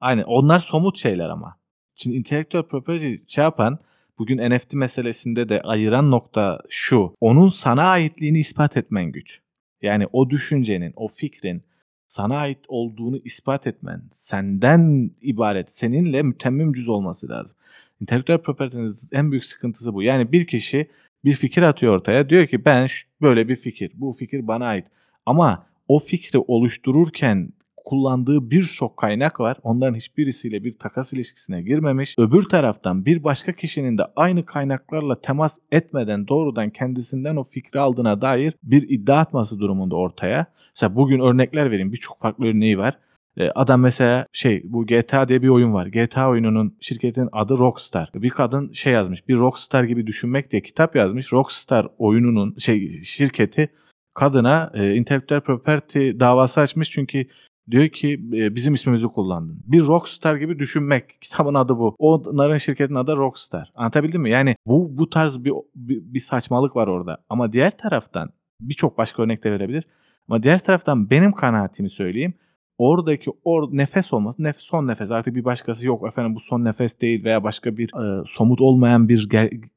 Aynen. 0.00 0.22
Onlar 0.22 0.58
somut 0.58 0.98
şeyler 0.98 1.28
ama. 1.28 1.58
Şimdi 1.94 2.16
intellectual 2.16 2.62
property 2.62 3.14
şey 3.26 3.44
yapan 3.44 3.78
bugün 4.18 4.50
NFT 4.50 4.72
meselesinde 4.72 5.48
de 5.48 5.60
ayıran 5.60 6.10
nokta 6.10 6.60
şu. 6.68 7.14
Onun 7.20 7.48
sana 7.48 7.82
aitliğini 7.82 8.38
ispat 8.38 8.76
etmen 8.76 9.12
güç. 9.12 9.40
Yani 9.82 10.06
o 10.12 10.30
düşüncenin, 10.30 10.92
o 10.96 11.08
fikrin 11.08 11.62
sana 12.08 12.36
ait 12.36 12.58
olduğunu 12.68 13.18
ispat 13.24 13.66
etmen, 13.66 14.02
senden 14.10 15.10
ibaret, 15.22 15.70
seninle 15.70 16.22
mütemmim 16.22 16.72
cüz 16.72 16.88
olması 16.88 17.28
lazım. 17.28 17.56
Intellectual 18.00 18.38
property'nin 18.38 18.94
en 19.12 19.30
büyük 19.30 19.44
sıkıntısı 19.44 19.94
bu. 19.94 20.02
Yani 20.02 20.32
bir 20.32 20.46
kişi 20.46 20.88
bir 21.24 21.34
fikir 21.34 21.62
atıyor 21.62 21.94
ortaya. 21.96 22.28
Diyor 22.28 22.46
ki 22.46 22.64
ben 22.64 22.88
böyle 23.22 23.48
bir 23.48 23.56
fikir, 23.56 23.92
bu 23.94 24.12
fikir 24.12 24.46
bana 24.48 24.66
ait. 24.66 24.86
Ama 25.26 25.66
o 25.88 25.98
fikri 25.98 26.38
oluştururken 26.38 27.52
kullandığı 27.88 28.50
birçok 28.50 28.96
kaynak 28.96 29.40
var. 29.40 29.56
Onların 29.62 29.94
hiçbirisiyle 29.94 30.64
bir 30.64 30.78
takas 30.78 31.12
ilişkisine 31.12 31.62
girmemiş. 31.62 32.14
Öbür 32.18 32.42
taraftan 32.42 33.04
bir 33.04 33.24
başka 33.24 33.52
kişinin 33.52 33.98
de 33.98 34.02
aynı 34.16 34.46
kaynaklarla 34.46 35.20
temas 35.20 35.58
etmeden 35.72 36.28
doğrudan 36.28 36.70
kendisinden 36.70 37.36
o 37.36 37.42
fikri 37.42 37.80
aldığına 37.80 38.20
dair 38.20 38.54
bir 38.62 38.88
iddia 38.88 39.18
atması 39.18 39.58
durumunda 39.60 39.96
ortaya. 39.96 40.46
Mesela 40.76 40.96
bugün 40.96 41.20
örnekler 41.20 41.70
vereyim. 41.70 41.92
Birçok 41.92 42.18
farklı 42.18 42.46
örneği 42.46 42.78
var. 42.78 42.98
Ee, 43.36 43.50
Adam 43.54 43.80
mesela 43.80 44.26
şey 44.32 44.62
bu 44.64 44.86
GTA 44.86 45.28
diye 45.28 45.42
bir 45.42 45.48
oyun 45.48 45.72
var. 45.72 45.86
GTA 45.86 46.30
oyununun 46.30 46.76
şirketin 46.80 47.28
adı 47.32 47.58
Rockstar. 47.58 48.10
Bir 48.14 48.30
kadın 48.30 48.72
şey 48.72 48.92
yazmış. 48.92 49.28
Bir 49.28 49.36
Rockstar 49.36 49.84
gibi 49.84 50.06
düşünmek 50.06 50.50
diye 50.50 50.62
kitap 50.62 50.96
yazmış. 50.96 51.32
Rockstar 51.32 51.86
oyununun 51.98 52.54
şey 52.58 53.02
şirketi 53.02 53.68
kadına 54.14 54.70
e, 54.74 54.94
intellectual 54.94 55.40
property 55.40 56.10
davası 56.20 56.60
açmış 56.60 56.90
çünkü 56.90 57.26
diyor 57.70 57.88
ki 57.88 58.20
e, 58.32 58.54
bizim 58.54 58.74
ismimizi 58.74 59.06
kullandın. 59.06 59.60
Bir 59.66 59.80
rockstar 59.80 60.36
gibi 60.36 60.58
düşünmek. 60.58 61.16
Kitabın 61.20 61.54
adı 61.54 61.78
bu. 61.78 61.96
Onların 61.98 62.56
şirketin 62.56 62.94
adı 62.94 63.16
Rockstar. 63.16 63.72
Anlatabildim 63.74 64.22
mi? 64.22 64.30
Yani 64.30 64.56
bu 64.66 64.98
bu 64.98 65.10
tarz 65.10 65.44
bir, 65.44 65.52
bir, 65.74 66.14
bir 66.14 66.20
saçmalık 66.20 66.76
var 66.76 66.86
orada. 66.86 67.18
Ama 67.28 67.52
diğer 67.52 67.78
taraftan 67.78 68.30
birçok 68.60 68.98
başka 68.98 69.22
örnek 69.22 69.44
de 69.44 69.52
verebilir. 69.52 69.84
Ama 70.28 70.42
diğer 70.42 70.58
taraftan 70.58 71.10
benim 71.10 71.32
kanaatimi 71.32 71.90
söyleyeyim. 71.90 72.34
Oradaki 72.78 73.30
or 73.44 73.68
nefes 73.72 74.12
olması, 74.12 74.42
nefes, 74.42 74.62
son 74.62 74.86
nefes 74.86 75.10
artık 75.10 75.34
bir 75.34 75.44
başkası 75.44 75.86
yok 75.86 76.06
efendim 76.06 76.34
bu 76.34 76.40
son 76.40 76.64
nefes 76.64 77.00
değil 77.00 77.24
veya 77.24 77.44
başka 77.44 77.76
bir 77.76 77.88
e, 78.20 78.24
somut 78.26 78.60
olmayan 78.60 79.08
bir 79.08 79.28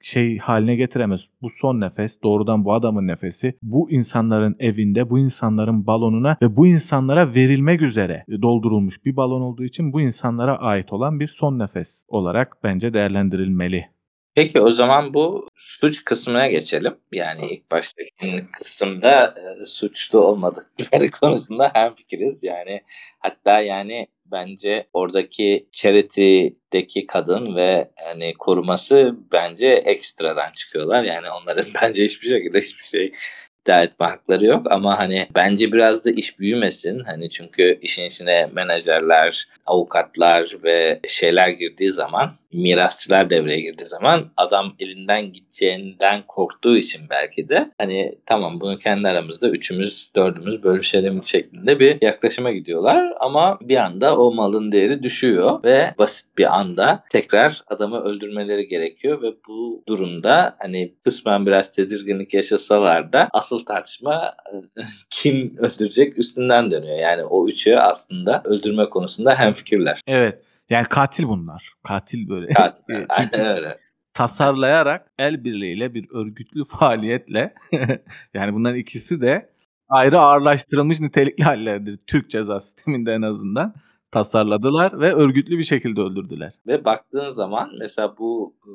şey 0.01 0.37
haline 0.37 0.75
getiremez. 0.75 1.29
Bu 1.41 1.49
son 1.49 1.81
nefes 1.81 2.23
doğrudan 2.23 2.65
bu 2.65 2.73
adamın 2.73 3.07
nefesi 3.07 3.57
bu 3.63 3.91
insanların 3.91 4.55
evinde 4.59 5.09
bu 5.09 5.19
insanların 5.19 5.87
balonuna 5.87 6.37
ve 6.41 6.57
bu 6.57 6.67
insanlara 6.67 7.35
verilmek 7.35 7.81
üzere 7.81 8.25
doldurulmuş 8.41 9.05
bir 9.05 9.15
balon 9.15 9.41
olduğu 9.41 9.63
için 9.63 9.93
bu 9.93 10.01
insanlara 10.01 10.57
ait 10.57 10.93
olan 10.93 11.19
bir 11.19 11.27
son 11.27 11.59
nefes 11.59 12.05
olarak 12.07 12.57
bence 12.63 12.93
değerlendirilmeli. 12.93 14.00
Peki 14.35 14.61
o 14.61 14.71
zaman 14.71 15.13
bu 15.13 15.47
suç 15.55 16.05
kısmına 16.05 16.47
geçelim. 16.47 16.95
Yani 17.11 17.51
ilk 17.51 17.71
baştaki 17.71 18.35
kısımda 18.53 19.35
e, 19.61 19.65
suçlu 19.65 20.19
olmadıkları 20.19 21.11
konusunda 21.21 21.71
hemfikiriz. 21.73 22.43
Yani 22.43 22.81
hatta 23.19 23.59
yani 23.59 24.07
bence 24.25 24.87
oradaki 24.93 25.67
charity'deki 25.71 27.05
kadın 27.07 27.55
ve 27.55 27.91
yani 28.05 28.33
koruması 28.33 29.15
bence 29.31 29.67
ekstradan 29.67 30.51
çıkıyorlar. 30.51 31.03
Yani 31.03 31.29
onların 31.29 31.65
bence 31.81 32.03
hiçbir 32.03 32.29
şekilde 32.29 32.61
hiçbir 32.61 32.85
şey 32.85 33.13
iddia 33.61 33.83
etme 33.83 34.05
hakları 34.05 34.45
yok 34.45 34.71
ama 34.71 34.99
hani 34.99 35.27
bence 35.35 35.71
biraz 35.71 36.05
da 36.05 36.11
iş 36.11 36.39
büyümesin. 36.39 36.99
Hani 36.99 37.29
çünkü 37.29 37.79
işin 37.81 38.05
içine 38.05 38.49
menajerler, 38.53 39.47
avukatlar 39.65 40.55
ve 40.63 40.99
şeyler 41.07 41.49
girdiği 41.49 41.91
zaman 41.91 42.40
mirasçılar 42.53 43.29
devreye 43.29 43.61
girdiği 43.61 43.85
zaman 43.85 44.25
adam 44.37 44.73
elinden 44.79 45.33
gideceğinden 45.33 46.23
korktuğu 46.27 46.77
için 46.77 47.01
belki 47.09 47.49
de 47.49 47.71
hani 47.77 48.15
tamam 48.25 48.59
bunu 48.59 48.77
kendi 48.77 49.07
aramızda 49.07 49.49
üçümüz 49.49 50.11
dördümüz 50.15 50.63
bölüşelim 50.63 51.23
şeklinde 51.23 51.79
bir 51.79 51.97
yaklaşıma 52.01 52.51
gidiyorlar 52.51 53.13
ama 53.19 53.57
bir 53.61 53.77
anda 53.77 54.17
o 54.17 54.33
malın 54.33 54.71
değeri 54.71 55.03
düşüyor 55.03 55.63
ve 55.63 55.93
basit 55.97 56.37
bir 56.37 56.59
anda 56.59 57.03
tekrar 57.11 57.63
adamı 57.67 58.03
öldürmeleri 58.03 58.67
gerekiyor 58.67 59.21
ve 59.21 59.33
bu 59.47 59.83
durumda 59.87 60.55
hani 60.59 60.93
kısmen 61.03 61.45
biraz 61.45 61.71
tedirginlik 61.71 62.33
yaşasalar 62.33 63.13
da 63.13 63.29
asıl 63.33 63.65
tartışma 63.65 64.35
kim 65.09 65.55
öldürecek 65.57 66.17
üstünden 66.17 66.71
dönüyor. 66.71 66.97
Yani 66.99 67.23
o 67.23 67.47
üçü 67.47 67.75
aslında 67.75 68.41
öldürme 68.45 68.89
konusunda 68.89 69.35
hemfikirler. 69.35 70.01
Evet. 70.07 70.50
Yani 70.71 70.85
katil 70.85 71.23
bunlar. 71.23 71.73
Katil 71.83 72.29
böyle. 72.29 72.53
Katil. 72.53 72.83
Çünkü 73.17 73.41
öyle. 73.41 73.77
tasarlayarak 74.13 75.11
el 75.19 75.43
birliğiyle 75.43 75.93
bir 75.93 76.07
örgütlü 76.13 76.65
faaliyetle 76.65 77.53
yani 78.33 78.53
bunların 78.53 78.79
ikisi 78.79 79.21
de 79.21 79.49
ayrı 79.89 80.19
ağırlaştırılmış 80.19 80.99
nitelikli 80.99 81.43
hallerdir. 81.43 81.99
Türk 82.07 82.29
ceza 82.29 82.59
sisteminde 82.59 83.13
en 83.13 83.21
azından 83.21 83.73
tasarladılar 84.11 84.99
ve 84.99 85.13
örgütlü 85.13 85.57
bir 85.57 85.63
şekilde 85.63 86.01
öldürdüler. 86.01 86.53
Ve 86.67 86.85
baktığın 86.85 87.29
zaman 87.29 87.71
mesela 87.79 88.17
bu 88.17 88.55
e, 88.65 88.71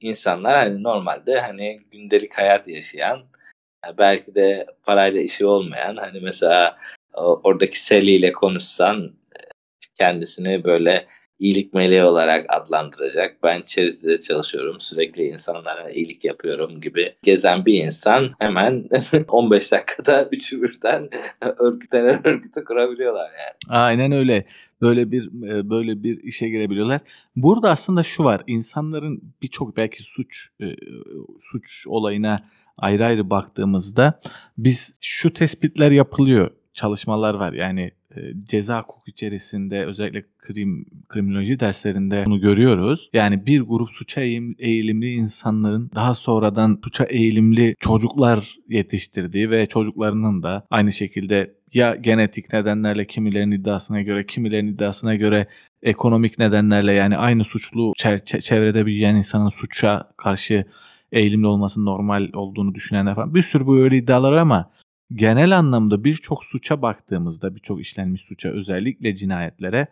insanlar 0.00 0.56
hani 0.56 0.82
normalde 0.82 1.40
hani 1.40 1.80
gündelik 1.90 2.38
hayat 2.38 2.68
yaşayan 2.68 3.22
belki 3.98 4.34
de 4.34 4.66
parayla 4.82 5.20
işi 5.20 5.46
olmayan 5.46 5.96
hani 5.96 6.20
mesela 6.20 6.76
oradaki 7.14 7.84
Sally 7.84 8.16
ile 8.16 8.32
konuşsan 8.32 9.12
kendisini 9.98 10.64
böyle 10.64 11.06
iyilik 11.38 11.74
meleği 11.74 12.02
olarak 12.02 12.46
adlandıracak. 12.48 13.42
Ben 13.42 13.62
charity'de 13.62 14.18
çalışıyorum, 14.18 14.80
sürekli 14.80 15.22
insanlara 15.22 15.90
iyilik 15.90 16.24
yapıyorum 16.24 16.80
gibi 16.80 17.14
gezen 17.22 17.66
bir 17.66 17.84
insan 17.84 18.30
hemen 18.38 18.88
15 19.28 19.72
dakikada 19.72 20.28
üçü 20.32 20.62
birden 20.62 21.08
örgütlenen 21.58 22.26
örgütü 22.26 22.64
kurabiliyorlar 22.64 23.30
yani. 23.30 23.78
Aynen 23.78 24.12
öyle. 24.12 24.46
Böyle 24.80 25.10
bir 25.10 25.28
böyle 25.70 26.02
bir 26.02 26.22
işe 26.22 26.48
girebiliyorlar. 26.48 27.00
Burada 27.36 27.70
aslında 27.70 28.02
şu 28.02 28.24
var. 28.24 28.42
insanların 28.46 29.22
birçok 29.42 29.76
belki 29.76 30.02
suç 30.02 30.48
suç 31.40 31.86
olayına 31.86 32.40
ayrı 32.78 33.04
ayrı 33.04 33.30
baktığımızda 33.30 34.20
biz 34.58 34.96
şu 35.00 35.32
tespitler 35.32 35.90
yapılıyor. 35.90 36.50
Çalışmalar 36.72 37.34
var. 37.34 37.52
Yani 37.52 37.90
ceza 38.44 38.82
hukuku 38.82 39.10
içerisinde 39.10 39.84
özellikle 39.84 40.24
krim, 40.38 40.86
kriminoloji 41.08 41.60
derslerinde 41.60 42.24
bunu 42.26 42.40
görüyoruz. 42.40 43.10
Yani 43.12 43.46
bir 43.46 43.60
grup 43.60 43.90
suça 43.90 44.20
eğilimli 44.58 45.12
insanların 45.12 45.90
daha 45.94 46.14
sonradan 46.14 46.80
suça 46.84 47.04
eğilimli 47.04 47.74
çocuklar 47.80 48.56
yetiştirdiği 48.68 49.50
ve 49.50 49.66
çocuklarının 49.66 50.42
da 50.42 50.66
aynı 50.70 50.92
şekilde 50.92 51.54
ya 51.74 51.94
genetik 51.94 52.52
nedenlerle 52.52 53.06
kimilerin 53.06 53.50
iddiasına 53.50 54.02
göre 54.02 54.26
kimilerin 54.26 54.66
iddiasına 54.66 55.14
göre 55.14 55.46
ekonomik 55.82 56.38
nedenlerle 56.38 56.92
yani 56.92 57.16
aynı 57.16 57.44
suçlu 57.44 57.92
çevrede 58.40 58.86
büyüyen 58.86 59.14
insanın 59.14 59.48
suça 59.48 60.10
karşı 60.16 60.64
eğilimli 61.12 61.46
olması 61.46 61.84
normal 61.84 62.28
olduğunu 62.32 62.74
düşünenler 62.74 63.14
falan. 63.14 63.34
Bir 63.34 63.42
sürü 63.42 63.66
böyle 63.66 63.96
iddialar 63.96 64.32
ama 64.32 64.70
genel 65.14 65.58
anlamda 65.58 66.04
birçok 66.04 66.44
suça 66.44 66.82
baktığımızda, 66.82 67.54
birçok 67.54 67.80
işlenmiş 67.80 68.20
suça 68.20 68.48
özellikle 68.48 69.14
cinayetlere 69.14 69.86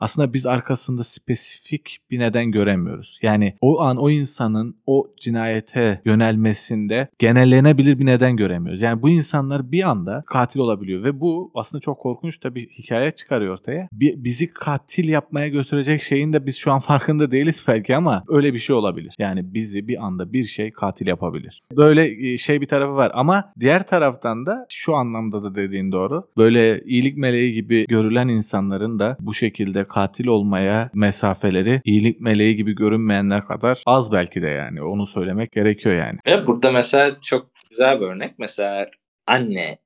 aslında 0.00 0.32
biz 0.32 0.46
arkasında 0.46 1.04
spesifik 1.04 1.98
bir 2.10 2.18
neden 2.18 2.50
göremiyoruz. 2.50 3.18
Yani 3.22 3.56
o 3.60 3.80
an 3.80 3.96
o 3.96 4.10
insanın 4.10 4.76
o 4.86 5.10
cinayete 5.20 6.00
yönelmesinde 6.04 7.08
genellenebilir 7.18 7.98
bir 7.98 8.06
neden 8.06 8.36
göremiyoruz. 8.36 8.82
Yani 8.82 9.02
bu 9.02 9.10
insanlar 9.10 9.72
bir 9.72 9.90
anda 9.90 10.22
katil 10.26 10.60
olabiliyor 10.60 11.04
ve 11.04 11.20
bu 11.20 11.50
aslında 11.54 11.80
çok 11.80 11.98
korkunç 11.98 12.44
da 12.44 12.48
hikaye 12.54 13.10
çıkarıyor 13.10 13.52
ortaya. 13.52 13.88
bizi 13.92 14.52
katil 14.52 15.08
yapmaya 15.08 15.48
götürecek 15.48 16.02
şeyin 16.02 16.32
de 16.32 16.46
biz 16.46 16.56
şu 16.56 16.72
an 16.72 16.80
farkında 16.80 17.30
değiliz 17.30 17.64
belki 17.68 17.96
ama 17.96 18.24
öyle 18.28 18.54
bir 18.54 18.58
şey 18.58 18.76
olabilir. 18.76 19.14
Yani 19.18 19.54
bizi 19.54 19.88
bir 19.88 20.04
anda 20.06 20.32
bir 20.32 20.44
şey 20.44 20.70
katil 20.70 21.06
yapabilir. 21.06 21.62
Böyle 21.76 22.38
şey 22.38 22.60
bir 22.60 22.66
tarafı 22.66 22.94
var 22.94 23.12
ama 23.14 23.52
diğer 23.60 23.86
taraftan 23.86 24.46
da 24.46 24.66
şu 24.68 24.94
anlamda 24.94 25.42
da 25.42 25.54
dediğin 25.54 25.92
doğru. 25.92 26.28
Böyle 26.36 26.82
iyilik 26.84 27.16
meleği 27.16 27.54
gibi 27.54 27.86
görülen 27.86 28.28
insanların 28.28 28.98
da 28.98 29.16
bu 29.20 29.34
şekilde 29.34 29.84
katil 29.90 30.26
olmaya 30.26 30.90
mesafeleri 30.94 31.80
iyilik 31.84 32.20
meleği 32.20 32.56
gibi 32.56 32.74
görünmeyenler 32.74 33.46
kadar 33.46 33.82
az 33.86 34.12
belki 34.12 34.42
de 34.42 34.48
yani. 34.48 34.82
Onu 34.82 35.06
söylemek 35.06 35.52
gerekiyor 35.52 35.94
yani. 35.94 36.18
Ve 36.26 36.46
burada 36.46 36.72
mesela 36.72 37.20
çok 37.20 37.50
güzel 37.70 38.00
bir 38.00 38.06
örnek. 38.06 38.38
Mesela 38.38 38.86
anne 39.26 39.78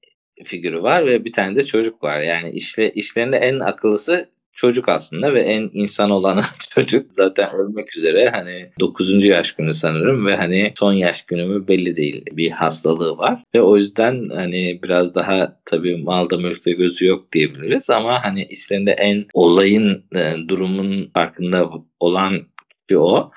figürü 0.44 0.82
var 0.82 1.06
ve 1.06 1.24
bir 1.24 1.32
tane 1.32 1.56
de 1.56 1.64
çocuk 1.64 2.02
var. 2.02 2.20
Yani 2.20 2.50
işle, 2.50 2.92
işlerinde 2.92 3.36
en 3.36 3.60
akıllısı 3.60 4.28
çocuk 4.54 4.88
aslında 4.88 5.34
ve 5.34 5.40
en 5.40 5.70
insan 5.72 6.10
olan 6.10 6.42
çocuk 6.74 7.06
zaten 7.12 7.54
ölmek 7.54 7.96
üzere 7.96 8.30
hani 8.30 8.70
9. 8.80 9.26
yaş 9.26 9.52
günü 9.52 9.74
sanırım 9.74 10.26
ve 10.26 10.36
hani 10.36 10.72
son 10.78 10.92
yaş 10.92 11.22
günü 11.26 11.46
mü 11.46 11.68
belli 11.68 11.96
değil 11.96 12.24
bir 12.32 12.50
hastalığı 12.50 13.18
var 13.18 13.42
ve 13.54 13.62
o 13.62 13.76
yüzden 13.76 14.28
hani 14.28 14.80
biraz 14.82 15.14
daha 15.14 15.56
tabii 15.64 15.96
malda 15.96 16.38
mülkte 16.38 16.72
gözü 16.72 17.06
yok 17.06 17.32
diyebiliriz 17.32 17.90
ama 17.90 18.24
hani 18.24 18.44
işlerinde 18.44 18.92
en 18.92 19.24
olayın 19.34 20.04
e, 20.16 20.34
durumun 20.48 21.10
farkında 21.14 21.70
olan 22.00 22.40
bir 22.90 22.94
o 22.94 23.30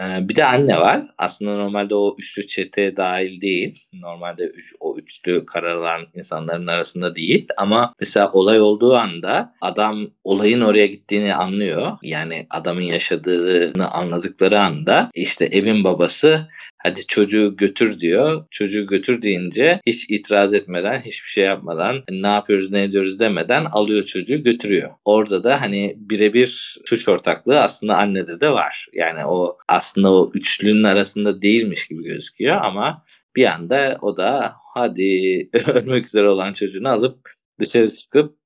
bir 0.00 0.36
de 0.36 0.44
anne 0.44 0.76
var. 0.80 1.02
Aslında 1.18 1.56
normalde 1.56 1.94
o 1.94 2.16
üçlü 2.18 2.46
çete 2.46 2.96
dahil 2.96 3.40
değil. 3.40 3.84
Normalde 3.92 4.44
üç, 4.44 4.74
o 4.80 4.96
üçlü 4.96 5.46
karar 5.46 5.76
alan 5.76 6.06
insanların 6.14 6.66
arasında 6.66 7.14
değil. 7.14 7.48
Ama 7.56 7.92
mesela 8.00 8.32
olay 8.32 8.60
olduğu 8.60 8.96
anda 8.96 9.54
adam 9.60 10.10
olayın 10.24 10.60
oraya 10.60 10.86
gittiğini 10.86 11.34
anlıyor. 11.34 11.92
Yani 12.02 12.46
adamın 12.50 12.82
yaşadığını 12.82 13.90
anladıkları 13.90 14.60
anda 14.60 15.10
işte 15.14 15.44
evin 15.44 15.84
babası 15.84 16.48
hadi 16.78 17.06
çocuğu 17.06 17.56
götür 17.56 18.00
diyor. 18.00 18.46
Çocuğu 18.50 18.86
götür 18.86 19.22
deyince 19.22 19.80
hiç 19.86 20.10
itiraz 20.10 20.54
etmeden, 20.54 21.00
hiçbir 21.00 21.28
şey 21.28 21.44
yapmadan, 21.44 22.02
ne 22.10 22.26
yapıyoruz 22.26 22.70
ne 22.70 22.82
ediyoruz 22.82 23.20
demeden 23.20 23.64
alıyor 23.64 24.02
çocuğu 24.02 24.42
götürüyor. 24.42 24.90
Orada 25.04 25.44
da 25.44 25.60
hani 25.60 25.94
birebir 25.96 26.78
suç 26.84 27.08
ortaklığı 27.08 27.60
aslında 27.60 27.96
annede 27.96 28.40
de 28.40 28.52
var. 28.52 28.86
Yani 28.92 29.24
o 29.24 29.56
aslında 29.68 30.12
o 30.12 30.30
üçlünün 30.34 30.84
arasında 30.84 31.42
değilmiş 31.42 31.86
gibi 31.86 32.04
gözüküyor 32.04 32.56
ama 32.56 33.04
bir 33.36 33.44
anda 33.44 33.98
o 34.02 34.16
da 34.16 34.54
hadi 34.74 35.48
ölmek 35.66 36.06
üzere 36.06 36.28
olan 36.28 36.52
çocuğunu 36.52 36.88
alıp 36.88 37.18
dışarı 37.60 37.90
çıkıp 37.90 38.38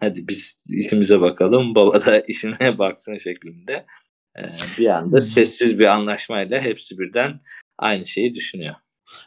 hadi 0.00 0.28
biz 0.28 0.60
işimize 0.68 1.20
bakalım 1.20 1.74
baba 1.74 2.06
da 2.06 2.20
işine 2.28 2.78
baksın 2.78 3.16
şeklinde 3.16 3.86
bir 4.78 4.86
anda 4.86 5.20
sessiz 5.20 5.78
bir 5.78 5.86
anlaşmayla 5.86 6.60
hepsi 6.60 6.98
birden 6.98 7.38
aynı 7.78 8.06
şeyi 8.06 8.34
düşünüyor. 8.34 8.74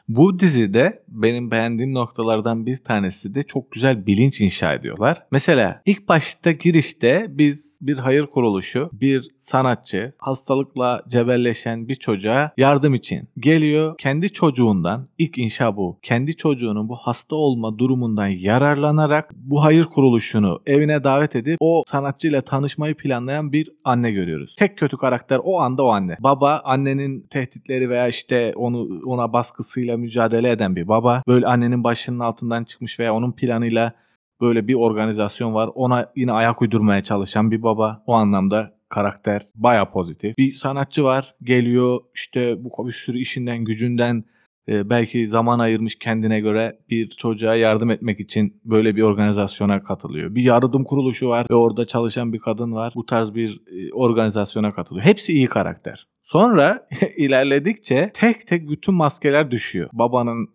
Bu 0.07 0.39
dizide 0.39 1.03
benim 1.07 1.51
beğendiğim 1.51 1.93
noktalardan 1.93 2.65
bir 2.65 2.77
tanesi 2.77 3.35
de 3.35 3.43
çok 3.43 3.71
güzel 3.71 4.05
bilinç 4.05 4.41
inşa 4.41 4.73
ediyorlar. 4.73 5.23
Mesela 5.31 5.81
ilk 5.85 6.09
başta 6.09 6.51
girişte 6.51 7.25
biz 7.29 7.79
bir 7.81 7.97
hayır 7.97 8.25
kuruluşu, 8.25 8.89
bir 8.93 9.29
sanatçı 9.39 10.13
hastalıkla 10.17 11.03
cebelleşen 11.07 11.87
bir 11.87 11.95
çocuğa 11.95 12.51
yardım 12.57 12.93
için 12.93 13.29
geliyor. 13.37 13.95
Kendi 13.97 14.29
çocuğundan 14.29 15.07
ilk 15.17 15.37
inşa 15.37 15.77
bu. 15.77 15.99
Kendi 16.01 16.35
çocuğunun 16.35 16.89
bu 16.89 16.95
hasta 16.95 17.35
olma 17.35 17.77
durumundan 17.77 18.27
yararlanarak 18.27 19.31
bu 19.35 19.63
hayır 19.63 19.83
kuruluşunu 19.83 20.61
evine 20.65 21.03
davet 21.03 21.35
edip 21.35 21.57
o 21.59 21.83
sanatçıyla 21.87 22.41
tanışmayı 22.41 22.95
planlayan 22.95 23.51
bir 23.51 23.71
anne 23.83 24.11
görüyoruz. 24.11 24.55
Tek 24.55 24.77
kötü 24.77 24.97
karakter 24.97 25.39
o 25.43 25.59
anda 25.59 25.83
o 25.83 25.89
anne. 25.89 26.17
Baba 26.19 26.61
annenin 26.63 27.21
tehditleri 27.29 27.89
veya 27.89 28.07
işte 28.07 28.53
onu 28.55 29.01
ona 29.05 29.33
baskısıyla 29.69 29.97
mücadele 29.97 30.51
eden 30.51 30.75
bir 30.75 30.87
baba. 30.87 31.23
Böyle 31.27 31.47
annenin 31.47 31.83
başının 31.83 32.19
altından 32.19 32.63
çıkmış 32.63 32.99
veya 32.99 33.13
onun 33.13 33.31
planıyla 33.31 33.93
böyle 34.41 34.67
bir 34.67 34.73
organizasyon 34.73 35.53
var. 35.53 35.69
Ona 35.75 36.11
yine 36.15 36.31
ayak 36.31 36.61
uydurmaya 36.61 37.03
çalışan 37.03 37.51
bir 37.51 37.61
baba. 37.61 38.03
O 38.07 38.13
anlamda 38.13 38.71
karakter 38.89 39.41
baya 39.55 39.91
pozitif. 39.91 40.37
Bir 40.37 40.51
sanatçı 40.51 41.03
var 41.03 41.35
geliyor 41.43 41.99
işte 42.15 42.63
bu 42.63 42.87
bir 42.87 42.91
sürü 42.91 43.19
işinden 43.19 43.65
gücünden 43.65 44.23
belki 44.69 45.27
zaman 45.27 45.59
ayırmış 45.59 45.95
kendine 45.95 46.39
göre 46.39 46.79
bir 46.89 47.09
çocuğa 47.09 47.55
yardım 47.55 47.91
etmek 47.91 48.19
için 48.19 48.53
böyle 48.65 48.95
bir 48.95 49.01
organizasyona 49.01 49.83
katılıyor. 49.83 50.35
Bir 50.35 50.43
yardım 50.43 50.83
kuruluşu 50.83 51.29
var 51.29 51.47
ve 51.51 51.55
orada 51.55 51.85
çalışan 51.85 52.33
bir 52.33 52.39
kadın 52.39 52.73
var. 52.73 52.93
Bu 52.95 53.05
tarz 53.05 53.35
bir 53.35 53.61
e, 53.67 53.93
organizasyona 53.93 54.73
katılıyor. 54.73 55.05
Hepsi 55.05 55.33
iyi 55.33 55.47
karakter. 55.47 56.07
Sonra 56.21 56.87
ilerledikçe 57.17 58.11
tek 58.13 58.47
tek 58.47 58.69
bütün 58.69 58.93
maskeler 58.93 59.51
düşüyor. 59.51 59.89
Babanın 59.93 60.47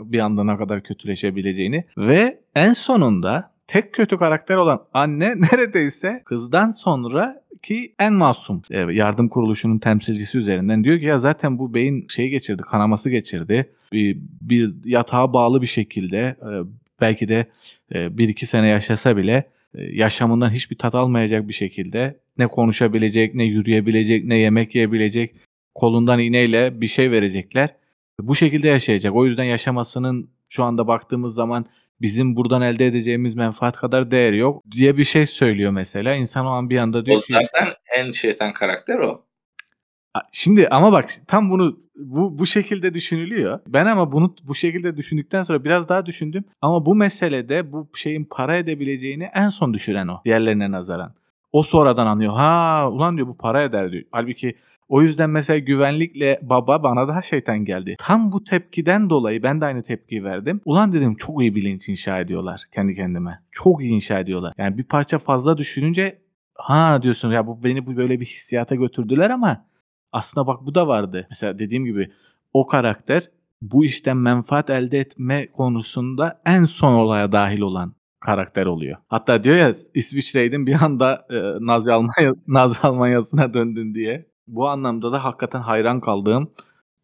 bir 0.00 0.18
anda 0.18 0.44
ne 0.44 0.56
kadar 0.56 0.82
kötüleşebileceğini 0.82 1.84
ve 1.96 2.40
en 2.54 2.72
sonunda 2.72 3.52
tek 3.66 3.94
kötü 3.94 4.18
karakter 4.18 4.56
olan 4.56 4.82
anne 4.94 5.34
neredeyse 5.52 6.22
kızdan 6.24 6.70
sonra 6.70 7.42
ki 7.62 7.94
en 7.98 8.12
masum 8.12 8.62
e, 8.70 8.78
yardım 8.78 9.28
kuruluşunun 9.28 9.78
temsilcisi 9.78 10.38
üzerinden 10.38 10.84
diyor 10.84 10.98
ki 10.98 11.04
ya 11.04 11.18
zaten 11.18 11.58
bu 11.58 11.74
beyin 11.74 12.06
şeyi 12.08 12.30
geçirdi, 12.30 12.62
kanaması 12.62 13.10
geçirdi. 13.10 13.72
Bir, 13.92 14.18
bir 14.40 14.74
yatağa 14.84 15.32
bağlı 15.32 15.62
bir 15.62 15.66
şekilde 15.66 16.18
e, 16.18 16.50
belki 17.00 17.28
de 17.28 17.46
e, 17.94 18.18
bir 18.18 18.28
iki 18.28 18.46
sene 18.46 18.68
yaşasa 18.68 19.16
bile 19.16 19.50
yaşamından 19.74 20.50
hiçbir 20.50 20.78
tat 20.78 20.94
almayacak 20.94 21.48
bir 21.48 21.52
şekilde 21.52 22.20
ne 22.38 22.46
konuşabilecek, 22.46 23.34
ne 23.34 23.44
yürüyebilecek, 23.44 24.24
ne 24.24 24.36
yemek 24.36 24.74
yiyebilecek, 24.74 25.34
kolundan 25.74 26.18
iğneyle 26.18 26.80
bir 26.80 26.86
şey 26.86 27.10
verecekler. 27.10 27.74
Bu 28.20 28.34
şekilde 28.34 28.68
yaşayacak. 28.68 29.14
O 29.14 29.26
yüzden 29.26 29.44
yaşamasının 29.44 30.30
şu 30.48 30.64
anda 30.64 30.86
baktığımız 30.86 31.34
zaman 31.34 31.66
bizim 32.00 32.36
buradan 32.36 32.62
elde 32.62 32.86
edeceğimiz 32.86 33.34
menfaat 33.34 33.76
kadar 33.76 34.10
değeri 34.10 34.38
yok 34.38 34.62
diye 34.70 34.96
bir 34.96 35.04
şey 35.04 35.26
söylüyor 35.26 35.70
mesela. 35.70 36.14
İnsan 36.14 36.46
o 36.46 36.50
an 36.50 36.70
bir 36.70 36.78
anda 36.78 37.06
diyor 37.06 37.18
O 37.18 37.20
ki 37.20 37.32
zaten 37.32 37.74
en 37.96 38.10
şeytan 38.10 38.52
karakter 38.52 38.98
o. 38.98 39.24
Şimdi 40.32 40.68
ama 40.68 40.92
bak 40.92 41.10
tam 41.26 41.50
bunu 41.50 41.78
bu 41.96 42.38
bu 42.38 42.46
şekilde 42.46 42.94
düşünülüyor. 42.94 43.60
Ben 43.66 43.86
ama 43.86 44.12
bunu 44.12 44.34
bu 44.42 44.54
şekilde 44.54 44.96
düşündükten 44.96 45.42
sonra 45.42 45.64
biraz 45.64 45.88
daha 45.88 46.06
düşündüm. 46.06 46.44
Ama 46.60 46.86
bu 46.86 46.94
meselede 46.94 47.72
bu 47.72 47.90
şeyin 47.94 48.24
para 48.24 48.56
edebileceğini 48.56 49.30
en 49.34 49.48
son 49.48 49.74
düşüren 49.74 50.08
o 50.08 50.20
diğerlerine 50.24 50.70
nazaran. 50.70 51.14
O 51.52 51.62
sonradan 51.62 52.06
anlıyor. 52.06 52.32
Ha 52.32 52.88
ulan 52.90 53.16
diyor 53.16 53.28
bu 53.28 53.36
para 53.36 53.62
eder 53.62 53.92
diyor. 53.92 54.04
Halbuki 54.12 54.56
o 54.92 55.02
yüzden 55.02 55.30
mesela 55.30 55.58
güvenlikle 55.58 56.38
baba 56.42 56.82
bana 56.82 57.08
daha 57.08 57.22
şeytan 57.22 57.64
geldi. 57.64 57.96
Tam 57.98 58.32
bu 58.32 58.44
tepkiden 58.44 59.10
dolayı 59.10 59.42
ben 59.42 59.60
de 59.60 59.64
aynı 59.64 59.82
tepkiyi 59.82 60.24
verdim. 60.24 60.60
Ulan 60.64 60.92
dedim 60.92 61.14
çok 61.14 61.40
iyi 61.42 61.54
bilinç 61.54 61.88
inşa 61.88 62.20
ediyorlar 62.20 62.64
kendi 62.72 62.94
kendime. 62.94 63.38
Çok 63.50 63.82
iyi 63.82 63.92
inşa 63.92 64.18
ediyorlar. 64.18 64.54
Yani 64.58 64.78
bir 64.78 64.84
parça 64.84 65.18
fazla 65.18 65.58
düşününce 65.58 66.22
ha 66.54 67.02
diyorsun 67.02 67.30
ya 67.30 67.46
bu 67.46 67.64
beni 67.64 67.86
bu 67.86 67.96
böyle 67.96 68.20
bir 68.20 68.26
hissiyata 68.26 68.74
götürdüler 68.74 69.30
ama 69.30 69.66
aslında 70.12 70.46
bak 70.46 70.66
bu 70.66 70.74
da 70.74 70.88
vardı. 70.88 71.26
Mesela 71.30 71.58
dediğim 71.58 71.84
gibi 71.84 72.12
o 72.52 72.66
karakter 72.66 73.30
bu 73.62 73.84
işten 73.84 74.16
menfaat 74.16 74.70
elde 74.70 74.98
etme 74.98 75.52
konusunda 75.52 76.42
en 76.46 76.64
son 76.64 76.92
olaya 76.92 77.32
dahil 77.32 77.60
olan 77.60 77.94
karakter 78.20 78.66
oluyor. 78.66 78.98
Hatta 79.08 79.44
diyor 79.44 79.56
ya 79.56 79.72
İsviçre'ydin 79.94 80.66
bir 80.66 80.82
anda 80.82 81.26
e, 81.30 81.36
Nazi 81.66 81.92
Almanya 81.92 82.34
Nazi 82.46 82.80
Almanya'sına 82.82 83.54
döndün 83.54 83.94
diye. 83.94 84.31
Bu 84.52 84.68
anlamda 84.68 85.12
da 85.12 85.24
hakikaten 85.24 85.60
hayran 85.60 86.00
kaldığım 86.00 86.50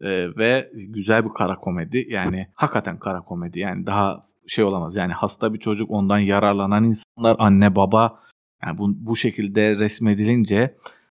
e, 0.01 0.37
ve 0.37 0.71
güzel 0.73 1.25
bir 1.25 1.29
kara 1.29 1.55
komedi. 1.55 2.05
Yani 2.09 2.47
hakikaten 2.55 2.99
kara 2.99 3.21
komedi. 3.21 3.59
Yani 3.59 3.85
daha 3.85 4.23
şey 4.47 4.63
olamaz. 4.63 4.95
Yani 4.95 5.13
hasta 5.13 5.53
bir 5.53 5.59
çocuk 5.59 5.91
ondan 5.91 6.19
yararlanan 6.19 6.83
insanlar 6.83 7.35
anne 7.39 7.75
baba 7.75 8.19
yani 8.65 8.77
bu, 8.77 8.89
bu 8.95 9.15
şekilde 9.15 9.75
resmedilince 9.75 10.75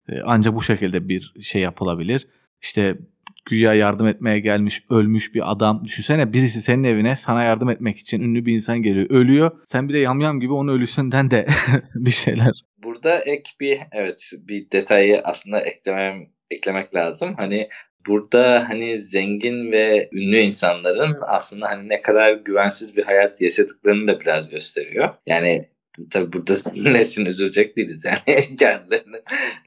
e, 0.10 0.22
ancak 0.26 0.56
bu 0.56 0.62
şekilde 0.62 1.10
bir 1.10 1.34
şey 1.42 1.62
yapılabilir. 1.62 2.28
İşte 2.62 2.98
güya 3.46 3.74
yardım 3.74 4.08
etmeye 4.08 4.40
gelmiş 4.40 4.84
ölmüş 4.90 5.36
bir 5.36 5.52
adam. 5.52 5.86
Düşünsene 5.86 6.34
birisi 6.34 6.62
senin 6.62 6.84
evine 6.84 7.16
sana 7.16 7.44
yardım 7.44 7.70
etmek 7.70 7.98
için 7.98 8.22
ünlü 8.22 8.46
bir 8.46 8.54
insan 8.54 8.82
geliyor. 8.82 9.10
Ölüyor. 9.10 9.52
Sen 9.66 9.90
bir 9.90 9.94
de 9.94 9.98
yamyam 9.98 10.40
gibi 10.40 10.54
onun 10.54 10.74
ölüsünden 10.74 11.32
de 11.32 11.48
bir 11.96 12.12
şeyler. 12.12 12.64
Burada 12.84 13.20
ek 13.20 13.52
bir 13.60 13.80
evet 13.92 14.32
bir 14.48 14.72
detayı 14.72 15.22
aslında 15.24 15.62
eklemem 15.62 16.28
eklemek 16.52 16.96
lazım. 16.96 17.34
Hani 17.38 17.70
burada 18.08 18.70
hani 18.70 18.98
zengin 18.98 19.72
ve 19.72 20.10
ünlü 20.14 20.38
insanların 20.38 21.18
aslında 21.28 21.70
hani 21.70 21.90
ne 21.90 22.02
kadar 22.02 22.34
güvensiz 22.34 22.98
bir 22.98 23.04
hayat 23.04 23.42
yaşadıklarını 23.42 24.08
da 24.08 24.20
biraz 24.20 24.50
gösteriyor. 24.50 25.10
Yani 25.28 25.70
tabi 26.12 26.34
burada 26.34 26.56
ne 26.76 27.02
için 27.02 27.26
üzülecek 27.26 27.78
değiliz 27.78 28.06
yani 28.06 28.56
kendilerine 28.60 29.18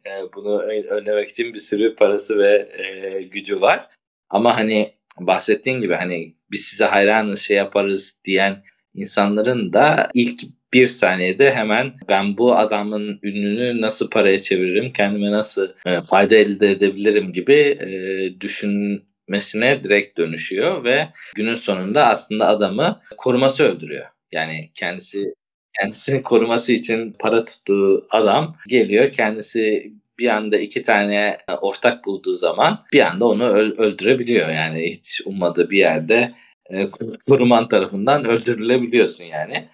e, 0.07 0.11
bunu 0.35 0.63
ö- 0.63 0.89
önlemek 0.89 1.29
için 1.29 1.55
bir 1.55 1.61
sürü 1.61 1.95
parası 1.95 2.39
ve 2.39 2.69
e, 2.79 3.23
gücü 3.23 3.61
var. 3.61 3.89
Ama 4.31 4.57
hani 4.57 4.95
bahsettiğin 5.21 5.81
gibi 5.81 5.95
hani 5.95 6.35
biz 6.51 6.65
size 6.65 6.85
hayranız 6.85 7.41
şey 7.41 7.57
yaparız 7.57 8.17
diyen 8.25 8.63
insanların 8.95 9.73
da 9.73 10.11
ilk 10.15 10.41
bir 10.73 10.87
saniyede 10.87 11.53
hemen 11.53 11.95
ben 12.09 12.37
bu 12.37 12.57
adamın 12.57 13.19
ününü 13.23 13.81
nasıl 13.81 14.11
paraya 14.11 14.39
çeviririm, 14.39 14.93
kendime 14.93 15.31
nasıl 15.31 15.69
e, 15.87 16.01
fayda 16.01 16.37
elde 16.37 16.71
edebilirim 16.71 17.33
gibi 17.33 17.55
e, 17.55 18.41
düşünmesine 18.41 19.83
direkt 19.83 20.19
dönüşüyor 20.19 20.85
ve 20.85 21.09
günün 21.35 21.55
sonunda 21.55 22.07
aslında 22.07 22.47
adamı 22.49 23.01
koruması 23.17 23.65
öldürüyor. 23.65 24.07
Yani 24.33 24.71
kendisi 24.75 25.35
kendisini 25.81 26.23
koruması 26.23 26.73
için 26.73 27.17
para 27.19 27.45
tuttuğu 27.45 28.07
adam 28.11 28.57
geliyor 28.69 29.13
kendisi 29.13 29.93
bir 30.19 30.29
anda 30.29 30.57
iki 30.57 30.83
tane 30.83 31.39
ortak 31.61 32.05
bulduğu 32.05 32.35
zaman 32.35 32.85
bir 32.93 33.01
anda 33.01 33.27
onu 33.27 33.45
öl- 33.45 33.77
öldürebiliyor. 33.79 34.49
Yani 34.49 34.91
hiç 34.91 35.21
ummadığı 35.27 35.71
bir 35.71 35.79
yerde 35.79 36.35
e, 36.71 36.91
koruman 37.27 37.69
tarafından 37.69 38.25
öldürülebiliyorsun 38.25 39.25
yani. 39.25 39.69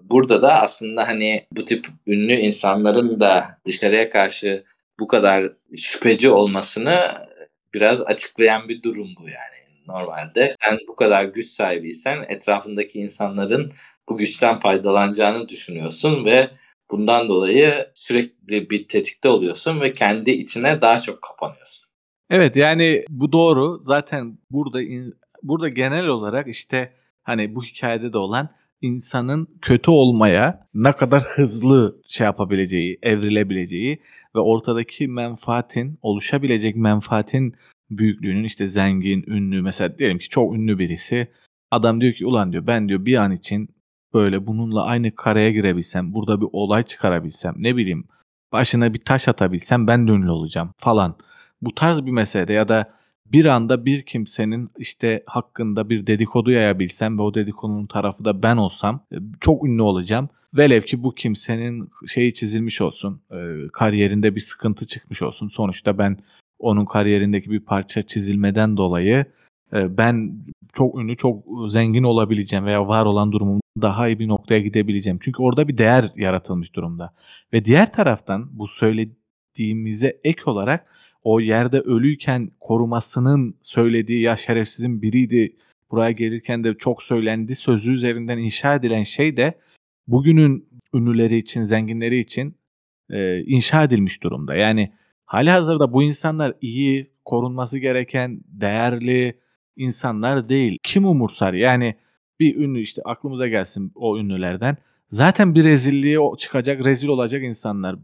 Burada 0.00 0.42
da 0.42 0.62
aslında 0.62 1.08
hani 1.08 1.46
bu 1.52 1.64
tip 1.64 1.86
ünlü 2.06 2.34
insanların 2.34 3.20
da 3.20 3.46
dışarıya 3.66 4.10
karşı 4.10 4.64
bu 4.98 5.08
kadar 5.08 5.52
şüpheci 5.76 6.30
olmasını 6.30 7.14
biraz 7.74 8.02
açıklayan 8.02 8.68
bir 8.68 8.82
durum 8.82 9.08
bu 9.20 9.22
yani. 9.22 9.64
Normalde 9.86 10.56
sen 10.64 10.78
bu 10.88 10.96
kadar 10.96 11.24
güç 11.24 11.50
sahibiysen 11.50 12.24
etrafındaki 12.28 13.00
insanların 13.00 13.72
bu 14.08 14.16
güçten 14.16 14.58
faydalanacağını 14.58 15.48
düşünüyorsun 15.48 16.24
ve 16.24 16.50
bundan 16.90 17.28
dolayı 17.28 17.86
sürekli 17.94 18.70
bir 18.70 18.88
tetikte 18.88 19.28
oluyorsun 19.28 19.80
ve 19.80 19.92
kendi 19.92 20.30
içine 20.30 20.80
daha 20.80 20.98
çok 20.98 21.22
kapanıyorsun. 21.22 21.88
Evet 22.30 22.56
yani 22.56 23.04
bu 23.10 23.32
doğru. 23.32 23.80
Zaten 23.82 24.38
burada 24.50 24.80
burada 25.42 25.68
genel 25.68 26.06
olarak 26.06 26.48
işte 26.48 26.92
hani 27.22 27.54
bu 27.54 27.64
hikayede 27.64 28.12
de 28.12 28.18
olan 28.18 28.48
insanın 28.80 29.48
kötü 29.62 29.90
olmaya 29.90 30.68
ne 30.74 30.92
kadar 30.92 31.22
hızlı 31.22 32.00
şey 32.06 32.24
yapabileceği, 32.24 32.98
evrilebileceği 33.02 33.98
ve 34.36 34.40
ortadaki 34.40 35.08
menfaatin, 35.08 35.98
oluşabilecek 36.02 36.76
menfaatin 36.76 37.54
büyüklüğünün 37.90 38.44
işte 38.44 38.66
zengin, 38.66 39.24
ünlü 39.26 39.62
mesela 39.62 39.98
diyelim 39.98 40.18
ki 40.18 40.28
çok 40.28 40.54
ünlü 40.54 40.78
birisi 40.78 41.28
adam 41.70 42.00
diyor 42.00 42.12
ki 42.12 42.26
ulan 42.26 42.52
diyor 42.52 42.66
ben 42.66 42.88
diyor 42.88 43.04
bir 43.04 43.16
an 43.16 43.32
için 43.32 43.68
böyle 44.14 44.46
bununla 44.46 44.84
aynı 44.84 45.14
karaya 45.14 45.50
girebilsem, 45.50 46.14
burada 46.14 46.40
bir 46.40 46.48
olay 46.52 46.82
çıkarabilsem, 46.82 47.54
ne 47.56 47.76
bileyim 47.76 48.04
başına 48.52 48.94
bir 48.94 48.98
taş 48.98 49.28
atabilsem 49.28 49.86
ben 49.86 50.08
de 50.08 50.12
ünlü 50.12 50.30
olacağım 50.30 50.70
falan. 50.76 51.16
Bu 51.62 51.74
tarz 51.74 52.06
bir 52.06 52.10
meselede 52.10 52.52
ya 52.52 52.68
da 52.68 52.94
bir 53.26 53.44
anda 53.44 53.84
bir 53.84 54.02
kimsenin 54.02 54.70
işte 54.78 55.22
hakkında 55.26 55.90
bir 55.90 56.06
dedikodu 56.06 56.50
yayabilsem 56.50 57.18
ve 57.18 57.22
o 57.22 57.34
dedikodunun 57.34 57.86
tarafı 57.86 58.24
da 58.24 58.42
ben 58.42 58.56
olsam 58.56 59.00
e, 59.12 59.16
çok 59.40 59.64
ünlü 59.64 59.82
olacağım. 59.82 60.28
Velev 60.56 60.82
ki 60.82 61.02
bu 61.02 61.14
kimsenin 61.14 61.90
şeyi 62.06 62.34
çizilmiş 62.34 62.80
olsun, 62.80 63.20
e, 63.30 63.68
kariyerinde 63.72 64.34
bir 64.34 64.40
sıkıntı 64.40 64.86
çıkmış 64.86 65.22
olsun. 65.22 65.48
Sonuçta 65.48 65.98
ben 65.98 66.18
onun 66.58 66.84
kariyerindeki 66.84 67.50
bir 67.50 67.60
parça 67.60 68.02
çizilmeden 68.02 68.76
dolayı 68.76 69.26
ben 69.74 70.44
çok 70.72 70.98
ünlü, 70.98 71.16
çok 71.16 71.44
zengin 71.68 72.02
olabileceğim 72.02 72.64
veya 72.64 72.88
var 72.88 73.06
olan 73.06 73.32
durumum 73.32 73.60
daha 73.82 74.08
iyi 74.08 74.18
bir 74.18 74.28
noktaya 74.28 74.60
gidebileceğim. 74.60 75.18
Çünkü 75.22 75.42
orada 75.42 75.68
bir 75.68 75.78
değer 75.78 76.04
yaratılmış 76.16 76.74
durumda. 76.74 77.14
Ve 77.52 77.64
diğer 77.64 77.92
taraftan 77.92 78.58
bu 78.58 78.66
söylediğimize 78.66 80.20
ek 80.24 80.42
olarak 80.46 80.86
o 81.22 81.40
yerde 81.40 81.80
ölüyken 81.80 82.50
korumasının 82.60 83.56
söylediği 83.62 84.20
ya 84.20 84.36
şerefsizin 84.36 85.02
biriydi 85.02 85.56
buraya 85.90 86.10
gelirken 86.10 86.64
de 86.64 86.74
çok 86.74 87.02
söylendi 87.02 87.54
sözü 87.54 87.92
üzerinden 87.92 88.38
inşa 88.38 88.74
edilen 88.74 89.02
şey 89.02 89.36
de 89.36 89.58
bugünün 90.06 90.68
ünlüleri 90.94 91.36
için, 91.36 91.62
zenginleri 91.62 92.18
için 92.18 92.56
e, 93.10 93.40
inşa 93.40 93.84
edilmiş 93.84 94.22
durumda. 94.22 94.54
Yani 94.54 94.92
hali 95.24 95.50
hazırda 95.50 95.92
bu 95.92 96.02
insanlar 96.02 96.54
iyi, 96.60 97.10
korunması 97.24 97.78
gereken, 97.78 98.40
değerli 98.46 99.43
insanlar 99.76 100.48
değil. 100.48 100.78
Kim 100.82 101.04
umursar? 101.06 101.54
Yani 101.54 101.94
bir 102.40 102.56
ünlü 102.56 102.80
işte 102.80 103.02
aklımıza 103.04 103.48
gelsin 103.48 103.92
o 103.94 104.18
ünlülerden. 104.18 104.76
Zaten 105.10 105.54
bir 105.54 105.64
rezilliğe 105.64 106.18
çıkacak, 106.38 106.84
rezil 106.84 107.08
olacak 107.08 107.42
insanlar. 107.42 107.96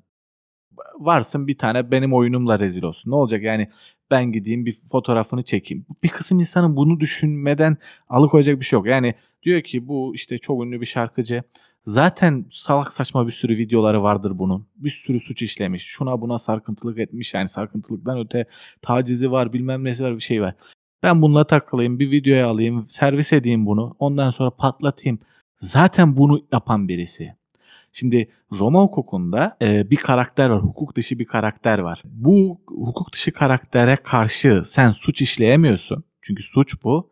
Varsın 0.99 1.47
bir 1.47 1.59
tane 1.59 1.91
benim 1.91 2.15
oyunumla 2.15 2.61
rezil 2.61 2.83
olsun. 2.83 3.11
Ne 3.11 3.15
olacak 3.15 3.43
yani 3.43 3.69
ben 4.11 4.33
gideyim 4.33 4.67
bir 4.67 4.73
fotoğrafını 4.73 5.43
çekeyim. 5.43 5.87
Bir 6.03 6.09
kısım 6.09 6.41
insanın 6.41 6.77
bunu 6.77 7.01
düşünmeden 7.01 7.77
alıkoyacak 8.09 8.61
bir 8.61 8.65
şey 8.65 8.77
yok. 8.77 8.87
Yani 8.87 9.15
diyor 9.43 9.61
ki 9.61 9.89
bu 9.89 10.15
işte 10.15 10.39
çok 10.39 10.65
ünlü 10.65 10.81
bir 10.81 10.87
şarkıcı. 10.87 11.43
Zaten 11.87 12.47
salak 12.51 12.93
saçma 12.93 13.27
bir 13.27 13.33
sürü 13.33 13.59
videoları 13.59 14.03
vardır 14.03 14.39
bunun. 14.39 14.67
Bir 14.77 14.91
sürü 14.91 15.21
suç 15.21 15.43
işlemiş. 15.43 15.83
Şuna 15.83 16.21
buna 16.21 16.39
sarkıntılık 16.39 16.99
etmiş. 16.99 17.35
Yani 17.35 17.49
sarkıntılıktan 17.49 18.19
öte 18.19 18.45
tacizi 18.83 19.31
var 19.31 19.53
bilmem 19.53 19.85
nesi 19.85 20.05
var 20.05 20.15
bir 20.15 20.21
şey 20.21 20.43
var. 20.43 20.55
Ben 21.03 21.23
bununla 21.23 21.45
takılayım 21.45 21.99
bir 21.99 22.11
videoya 22.11 22.49
alayım 22.49 22.85
servis 22.87 23.33
edeyim 23.33 23.67
bunu. 23.67 23.97
Ondan 23.99 24.31
sonra 24.31 24.51
patlatayım. 24.51 25.19
Zaten 25.59 26.17
bunu 26.17 26.47
yapan 26.53 26.89
birisi. 26.89 27.35
Şimdi 27.93 28.31
Roma 28.53 28.83
hukukunda, 28.83 29.57
eee, 29.61 29.87
bir 29.91 29.97
karakter 29.97 30.51
var, 30.51 30.63
hukuk 30.63 30.97
dışı 30.97 31.19
bir 31.19 31.25
karakter 31.25 31.79
var. 31.79 32.03
Bu 32.05 32.61
hukuk 32.67 33.13
dışı 33.13 33.33
karaktere 33.33 33.97
karşı 33.97 34.63
sen 34.65 34.91
suç 34.91 35.23
işleyemiyorsun. 35.23 36.05
Çünkü 36.23 36.43
suç 36.43 36.85
bu 36.85 37.11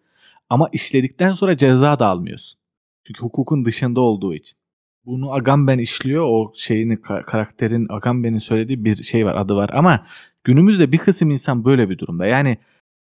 ama 0.51 0.69
işledikten 0.73 1.33
sonra 1.33 1.57
ceza 1.57 1.99
da 1.99 2.07
almıyorsun. 2.07 2.61
Çünkü 3.07 3.21
hukukun 3.21 3.65
dışında 3.65 4.01
olduğu 4.01 4.35
için. 4.35 4.59
Bunu 5.07 5.33
Agamben 5.33 5.79
işliyor. 5.79 6.25
O 6.27 6.53
şeyini 6.57 6.95
ka- 6.95 7.25
karakterin 7.25 7.87
Agamben'in 7.91 8.39
söylediği 8.39 8.85
bir 8.85 9.03
şey 9.03 9.27
var, 9.27 9.35
adı 9.35 9.57
var 9.57 9.71
ama 9.73 10.07
günümüzde 10.45 10.93
bir 10.93 10.99
kısım 10.99 11.31
insan 11.31 11.65
böyle 11.65 11.91
bir 11.91 11.99
durumda. 11.99 12.27
Yani 12.27 12.59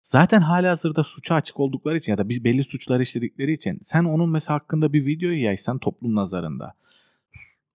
zaten 0.03 0.41
halihazırda 0.41 1.05
suça 1.05 1.35
açık 1.35 1.61
oldukları 1.61 1.97
için 1.97 2.13
ya 2.13 2.19
da 2.19 2.29
belli 2.29 2.65
suçları 2.65 3.03
işledikleri 3.03 3.53
için 3.53 3.79
sen 3.83 4.05
onun 4.05 4.31
mesela 4.31 4.59
hakkında 4.59 4.93
bir 4.93 5.07
videoyu 5.07 5.43
yaysan 5.43 5.79
toplum 5.79 6.15
nazarında 6.15 6.75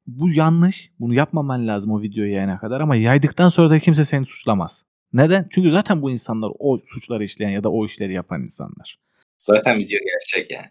bu 0.07 0.31
yanlış. 0.31 0.91
Bunu 1.01 1.15
yapmaman 1.15 1.69
lazım 1.69 1.93
o 1.93 2.03
videoyu 2.03 2.33
yayana 2.33 2.59
kadar 2.59 2.81
ama 2.81 2.97
yaydıktan 2.97 3.49
sonra 3.49 3.71
da 3.71 3.79
kimse 3.79 4.05
seni 4.05 4.27
suçlamaz. 4.27 4.85
Neden? 5.13 5.47
Çünkü 5.51 5.71
zaten 5.71 6.03
bu 6.03 6.11
insanlar 6.11 6.53
o 6.59 6.79
suçları 6.87 7.25
işleyen 7.25 7.51
ya 7.51 7.65
da 7.65 7.73
o 7.73 7.87
işleri 7.87 8.13
yapan 8.13 8.43
insanlar. 8.43 8.99
Zaten 9.39 9.79
video 9.79 9.99
gerçek 9.99 10.51
yani. 10.51 10.67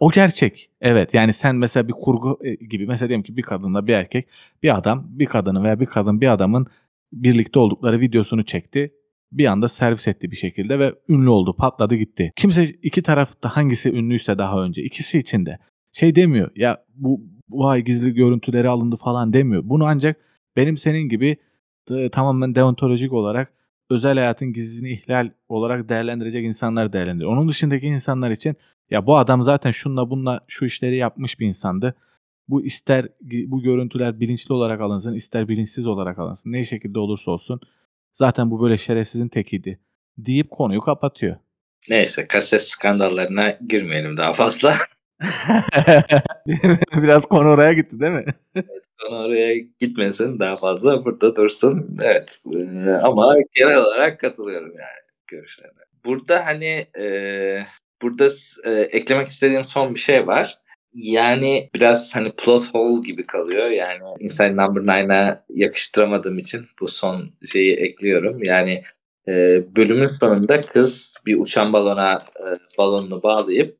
O 0.00 0.10
gerçek. 0.10 0.70
Evet. 0.80 1.14
Yani 1.14 1.32
sen 1.32 1.56
mesela 1.56 1.88
bir 1.88 1.92
kurgu 1.92 2.38
e, 2.44 2.54
gibi 2.54 2.86
mesela 2.86 3.08
diyelim 3.08 3.22
ki 3.22 3.36
bir 3.36 3.42
kadınla 3.42 3.86
bir 3.86 3.92
erkek, 3.92 4.28
bir 4.62 4.76
adam, 4.76 5.06
bir 5.08 5.26
kadını 5.26 5.64
veya 5.64 5.80
bir 5.80 5.86
kadın 5.86 6.20
bir 6.20 6.32
adamın 6.32 6.66
birlikte 7.12 7.58
oldukları 7.58 8.00
videosunu 8.00 8.44
çekti. 8.44 8.94
Bir 9.32 9.46
anda 9.46 9.68
servis 9.68 10.08
etti 10.08 10.30
bir 10.30 10.36
şekilde 10.36 10.78
ve 10.78 10.94
ünlü 11.08 11.28
oldu, 11.28 11.56
patladı 11.56 11.94
gitti. 11.94 12.32
Kimse 12.36 12.64
iki 12.64 13.02
tarafta 13.02 13.56
hangisi 13.56 13.92
ünlüyse 13.92 14.38
daha 14.38 14.62
önce 14.62 14.82
ikisi 14.82 15.18
için 15.18 15.46
de 15.46 15.58
şey 15.92 16.16
demiyor. 16.16 16.50
Ya 16.56 16.84
bu 16.94 17.20
vay 17.50 17.82
gizli 17.84 18.14
görüntüleri 18.14 18.68
alındı 18.68 18.96
falan 18.96 19.32
demiyor. 19.32 19.62
Bunu 19.64 19.84
ancak 19.86 20.16
benim 20.56 20.76
senin 20.76 21.08
gibi 21.08 21.36
tamamen 22.12 22.54
deontolojik 22.54 23.12
olarak 23.12 23.52
özel 23.90 24.18
hayatın 24.18 24.52
gizliliğini 24.52 24.98
ihlal 24.98 25.30
olarak 25.48 25.88
değerlendirecek 25.88 26.44
insanlar 26.44 26.92
değerlendiriyor. 26.92 27.32
Onun 27.32 27.48
dışındaki 27.48 27.86
insanlar 27.86 28.30
için 28.30 28.56
ya 28.90 29.06
bu 29.06 29.16
adam 29.16 29.42
zaten 29.42 29.70
şunla 29.70 30.10
bunla 30.10 30.40
şu 30.48 30.64
işleri 30.64 30.96
yapmış 30.96 31.40
bir 31.40 31.46
insandı. 31.46 31.94
Bu 32.48 32.64
ister 32.64 33.08
bu 33.22 33.62
görüntüler 33.62 34.20
bilinçli 34.20 34.52
olarak 34.52 34.80
alınsın, 34.80 35.14
ister 35.14 35.48
bilinçsiz 35.48 35.86
olarak 35.86 36.18
alınsın. 36.18 36.52
Ne 36.52 36.64
şekilde 36.64 36.98
olursa 36.98 37.30
olsun 37.30 37.60
zaten 38.16 38.50
bu 38.50 38.62
böyle 38.62 38.76
şerefsizin 38.76 39.28
tekiydi 39.28 39.80
deyip 40.18 40.50
konuyu 40.50 40.80
kapatıyor. 40.80 41.36
Neyse 41.90 42.24
kaset 42.24 42.62
skandallarına 42.62 43.58
girmeyelim 43.68 44.16
daha 44.16 44.32
fazla. 44.32 44.76
Biraz 47.02 47.26
konu 47.26 47.48
oraya 47.48 47.72
gitti 47.72 48.00
değil 48.00 48.12
mi? 48.12 48.24
Konu 49.00 49.18
oraya 49.18 49.58
gitmesin 49.80 50.38
daha 50.38 50.56
fazla 50.56 51.04
burada 51.04 51.36
dursun. 51.36 51.96
Evet 52.02 52.40
Ee, 52.54 52.90
ama 52.90 53.34
genel 53.54 53.76
olarak 53.76 54.20
katılıyorum 54.20 54.68
yani 54.70 55.00
görüşlerine. 55.26 55.80
Burada 56.04 56.46
hani 56.46 56.86
e, 56.98 57.66
burada 58.02 58.28
e, 58.64 58.70
eklemek 58.70 59.26
istediğim 59.26 59.64
son 59.64 59.94
bir 59.94 60.00
şey 60.00 60.26
var. 60.26 60.58
Yani 60.96 61.70
biraz 61.74 62.16
hani 62.16 62.32
plot 62.32 62.74
hole 62.74 63.06
gibi 63.06 63.26
kalıyor. 63.26 63.70
Yani 63.70 64.02
Inside 64.20 64.56
Number 64.56 64.80
9'a 64.80 65.44
yakıştıramadığım 65.48 66.38
için 66.38 66.66
bu 66.80 66.88
son 66.88 67.30
şeyi 67.52 67.76
ekliyorum. 67.76 68.42
Yani 68.42 68.82
e, 69.28 69.62
bölümün 69.76 70.06
sonunda 70.06 70.60
kız 70.60 71.14
bir 71.26 71.40
uçan 71.40 71.72
balona 71.72 72.18
e, 72.40 72.46
balonunu 72.78 73.22
bağlayıp 73.22 73.78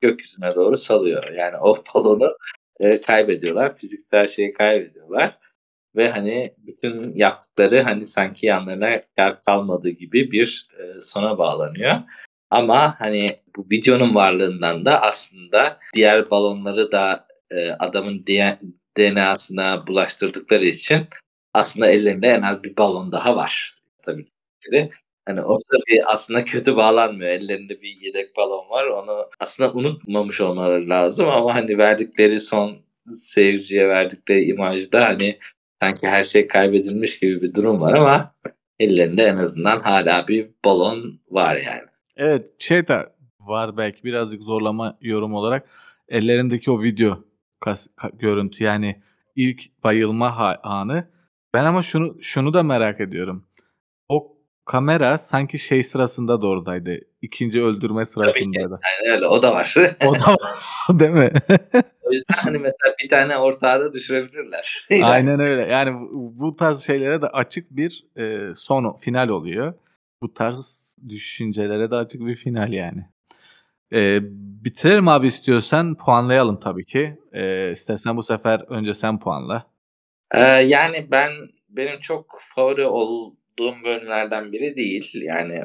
gökyüzüne 0.00 0.54
doğru 0.54 0.76
salıyor. 0.76 1.32
Yani 1.32 1.56
o 1.56 1.84
balonu 1.94 2.36
e, 2.80 3.00
kaybediyorlar. 3.00 3.76
Fiziksel 3.78 4.26
şeyi 4.28 4.52
kaybediyorlar. 4.52 5.38
Ve 5.96 6.10
hani 6.10 6.54
bütün 6.58 7.16
yaptıkları 7.16 7.82
hani 7.82 8.06
sanki 8.06 8.46
yanlarına 8.46 9.02
kar 9.16 9.44
kalmadığı 9.44 9.90
gibi 9.90 10.32
bir 10.32 10.68
e, 10.78 11.00
sona 11.00 11.38
bağlanıyor. 11.38 11.94
Ama 12.50 12.94
hani 13.00 13.36
bu 13.56 13.66
videonun 13.70 14.14
varlığından 14.14 14.84
da 14.84 15.02
aslında 15.02 15.78
diğer 15.94 16.30
balonları 16.30 16.92
da 16.92 17.26
e, 17.50 17.70
adamın 17.70 18.26
DNA'sına 18.98 19.86
bulaştırdıkları 19.86 20.64
için 20.66 21.06
aslında 21.54 21.86
ellerinde 21.88 22.28
en 22.28 22.42
az 22.42 22.62
bir 22.64 22.76
balon 22.76 23.12
daha 23.12 23.36
var. 23.36 23.74
Tabii 24.04 24.24
ki. 24.72 24.90
Hani 25.26 25.42
orada 25.42 25.78
bir 25.88 26.12
aslında 26.12 26.44
kötü 26.44 26.76
bağlanmıyor. 26.76 27.30
Ellerinde 27.30 27.82
bir 27.82 27.88
yedek 28.00 28.36
balon 28.36 28.70
var. 28.70 28.86
Onu 28.86 29.26
aslında 29.40 29.72
unutmamış 29.72 30.40
olmaları 30.40 30.88
lazım 30.88 31.28
ama 31.28 31.54
hani 31.54 31.78
verdikleri 31.78 32.40
son 32.40 32.76
seyirciye 33.16 33.88
verdikleri 33.88 34.44
imajda 34.44 35.04
hani 35.04 35.38
sanki 35.82 36.06
her 36.08 36.24
şey 36.24 36.48
kaybedilmiş 36.48 37.18
gibi 37.20 37.42
bir 37.42 37.54
durum 37.54 37.80
var 37.80 37.98
ama 37.98 38.34
ellerinde 38.80 39.24
en 39.24 39.36
azından 39.36 39.80
hala 39.80 40.28
bir 40.28 40.50
balon 40.64 41.20
var 41.30 41.56
yani. 41.56 41.86
Evet 42.16 42.50
şey 42.58 42.88
de 42.88 43.12
var 43.40 43.76
belki 43.76 44.04
birazcık 44.04 44.42
zorlama 44.42 44.98
yorum 45.00 45.34
olarak 45.34 45.68
ellerindeki 46.08 46.70
o 46.70 46.82
video 46.82 47.18
kas, 47.60 47.86
ka- 47.96 48.18
görüntü 48.18 48.64
yani 48.64 49.02
ilk 49.36 49.82
bayılma 49.84 50.38
ha- 50.38 50.60
anı. 50.62 51.08
Ben 51.54 51.64
ama 51.64 51.82
şunu 51.82 52.22
şunu 52.22 52.54
da 52.54 52.62
merak 52.62 53.00
ediyorum. 53.00 53.44
O 54.08 54.36
kamera 54.64 55.18
sanki 55.18 55.58
şey 55.58 55.82
sırasında 55.82 56.42
da 56.42 56.46
oradaydı. 56.46 56.98
İkinci 57.22 57.62
öldürme 57.62 57.94
Tabii 57.94 58.04
ki. 58.04 58.10
sırasındaydı. 58.10 58.80
Aynen 59.02 59.16
öyle. 59.16 59.26
O 59.26 59.42
da 59.42 59.52
var. 59.52 59.74
O 60.06 60.14
da 60.14 60.26
var, 60.26 60.60
değil 61.00 61.10
mi? 61.10 61.32
o 62.02 62.12
yüzden 62.12 62.34
hani 62.36 62.58
mesela 62.58 62.94
bir 63.04 63.08
tane 63.08 63.36
ortağı 63.36 63.80
da 63.80 63.92
düşürebilirler. 63.92 64.88
Aynen 65.02 65.40
öyle. 65.40 65.62
Yani 65.72 66.00
bu, 66.00 66.32
bu 66.38 66.56
tarz 66.56 66.86
şeylere 66.86 67.22
de 67.22 67.26
açık 67.26 67.70
bir 67.70 68.04
e, 68.16 68.54
son 68.54 68.96
final 68.96 69.28
oluyor. 69.28 69.74
Bu 70.22 70.34
tarz 70.34 70.96
düşüncelere 71.08 71.90
de 71.90 71.94
açık 71.94 72.20
bir 72.20 72.36
final 72.36 72.72
yani. 72.72 73.06
E, 73.92 74.18
bitirelim 74.64 75.08
abi 75.08 75.26
istiyorsan 75.26 75.96
puanlayalım 75.96 76.60
tabii 76.60 76.84
ki. 76.84 77.18
E, 77.32 77.70
istersen 77.70 78.16
bu 78.16 78.22
sefer 78.22 78.60
önce 78.68 78.94
sen 78.94 79.18
puanla. 79.18 79.66
Ee, 80.34 80.40
yani 80.42 81.10
ben 81.10 81.32
benim 81.68 82.00
çok 82.00 82.38
favori 82.54 82.84
olduğum 82.84 83.84
bölümlerden 83.84 84.52
biri 84.52 84.76
değil. 84.76 85.10
Yani 85.14 85.60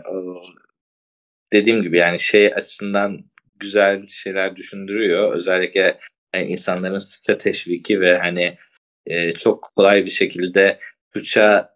dediğim 1.53 1.81
gibi 1.81 1.97
yani 1.97 2.19
şey 2.19 2.53
açısından 2.53 3.25
güzel 3.59 4.07
şeyler 4.07 4.55
düşündürüyor. 4.55 5.33
Özellikle 5.33 5.99
yani 6.35 6.47
insanların 6.47 6.99
suça 6.99 7.37
teşviki 7.37 8.01
ve 8.01 8.17
hani 8.17 8.57
e, 9.05 9.33
çok 9.33 9.71
kolay 9.75 10.05
bir 10.05 10.09
şekilde 10.09 10.79
suça 11.13 11.75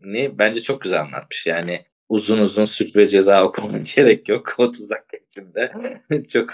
karışabilmelerini 0.00 0.38
bence 0.38 0.62
çok 0.62 0.80
güzel 0.80 1.00
anlatmış. 1.00 1.46
Yani 1.46 1.84
uzun 2.08 2.38
uzun 2.38 2.64
suç 2.64 2.96
ve 2.96 3.08
ceza 3.08 3.44
okumaya 3.48 3.82
gerek 3.96 4.28
yok. 4.28 4.54
30 4.58 4.90
dakika 4.90 5.16
içinde 5.16 5.72
çok 6.28 6.50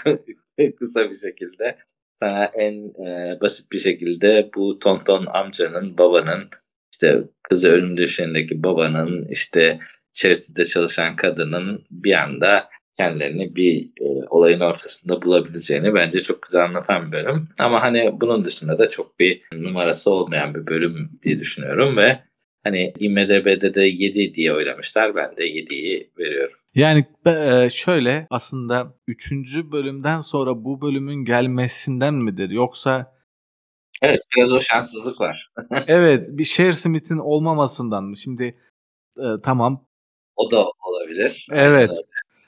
kısa 0.79 1.09
bir 1.09 1.15
şekilde 1.15 1.77
sana 2.21 2.45
en 2.45 2.73
e, 3.05 3.37
basit 3.41 3.71
bir 3.71 3.79
şekilde 3.79 4.49
bu 4.55 4.79
tonton 4.79 5.25
amcanın, 5.25 5.97
babanın, 5.97 6.49
işte 6.93 7.23
kızı 7.43 7.69
ölüm 7.69 7.97
döşeğindeki 7.97 8.63
babanın, 8.63 9.27
işte 9.29 9.79
charity'de 10.13 10.65
çalışan 10.65 11.15
kadının 11.15 11.85
bir 11.91 12.13
anda 12.13 12.69
kendilerini 12.97 13.55
bir 13.55 13.85
e, 14.01 14.05
olayın 14.29 14.59
ortasında 14.59 15.21
bulabileceğini 15.21 15.93
bence 15.93 16.21
çok 16.21 16.41
güzel 16.41 16.63
anlatan 16.63 17.07
bir 17.07 17.11
bölüm. 17.11 17.49
Ama 17.59 17.81
hani 17.81 18.11
bunun 18.21 18.45
dışında 18.45 18.79
da 18.79 18.89
çok 18.89 19.19
bir 19.19 19.41
numarası 19.53 20.11
olmayan 20.11 20.55
bir 20.55 20.67
bölüm 20.67 21.09
diye 21.23 21.39
düşünüyorum 21.39 21.97
ve 21.97 22.19
hani 22.63 22.93
IMDB'de 22.99 23.73
de 23.73 23.81
7 23.81 24.33
diye 24.33 24.53
oylamışlar. 24.53 25.15
Ben 25.15 25.37
de 25.37 25.47
7'yi 25.47 26.11
veriyorum. 26.19 26.55
Yani 26.75 27.05
e, 27.25 27.69
şöyle 27.69 28.27
aslında 28.29 28.93
3. 29.07 29.31
bölümden 29.71 30.19
sonra 30.19 30.63
bu 30.63 30.81
bölümün 30.81 31.25
gelmesinden 31.25 32.13
midir 32.13 32.49
yoksa 32.49 33.13
Evet 34.01 34.21
biraz 34.37 34.53
o 34.53 34.59
şanssızlık 34.59 35.21
var. 35.21 35.51
evet 35.87 36.25
bir 36.29 36.43
Share 36.43 36.73
Smith'in 36.73 37.17
olmamasından 37.17 38.03
mı? 38.03 38.17
Şimdi 38.17 38.57
e, 39.17 39.25
tamam. 39.43 39.85
O 40.35 40.51
da 40.51 40.65
olabilir. 40.87 41.47
Evet. 41.51 41.91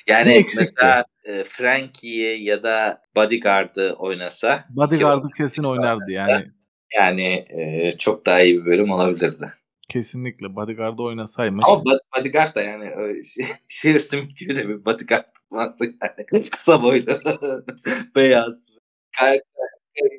Yani 0.07 0.45
mesela 0.57 1.05
e, 1.25 1.43
Frankie'yi 1.43 2.43
ya 2.43 2.63
da 2.63 3.01
Bodyguard'ı 3.15 3.95
oynasa 3.99 4.65
Bodyguard'ı 4.69 5.27
kesin 5.37 5.63
oynardı 5.63 6.11
yani. 6.11 6.51
Yani 6.95 7.45
e, 7.49 7.91
çok 7.91 8.25
daha 8.25 8.41
iyi 8.41 8.61
bir 8.61 8.65
bölüm 8.65 8.91
olabilirdi. 8.91 9.53
Kesinlikle 9.89 10.55
Bodyguard'ı 10.55 11.03
oynasaymış. 11.03 11.65
Ama 11.69 11.83
Bodyguard 12.17 12.55
da 12.55 12.61
yani 12.61 13.21
Sheer 13.67 13.99
Smith 13.99 14.37
gibi 14.37 14.55
de 14.55 14.69
bir 14.69 14.85
Bodyguard 14.85 15.25
vardı 15.51 15.93
yani. 16.01 16.49
Kısa 16.49 16.83
boylu, 16.83 17.19
beyaz. 18.15 18.73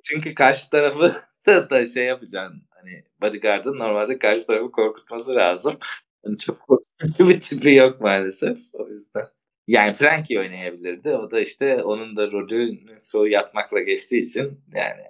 Çünkü 0.05 0.35
karşı 0.35 0.71
tarafı 0.71 1.15
da, 1.47 1.87
şey 1.87 2.05
yapacaksın. 2.05 2.63
Hani 2.71 3.05
Bodyguard'ın 3.21 3.79
normalde 3.79 4.19
karşı 4.19 4.47
tarafı 4.47 4.71
korkutması 4.73 5.35
lazım. 5.35 5.79
Yani 6.25 6.39
çok 6.39 6.61
korkutucu 6.61 7.29
bir 7.29 7.41
tipi 7.41 7.75
yok 7.75 8.01
maalesef. 8.01 8.59
O 8.73 8.89
yüzden. 8.89 9.27
Yani 9.67 9.95
Frankie 9.95 10.39
oynayabilirdi. 10.39 11.09
O 11.11 11.31
da 11.31 11.41
işte 11.41 11.83
onun 11.83 12.17
da 12.17 12.31
rolü 12.31 12.79
çoğu 13.13 13.29
yatmakla 13.29 13.81
geçtiği 13.81 14.21
için 14.21 14.61
yani 14.75 15.03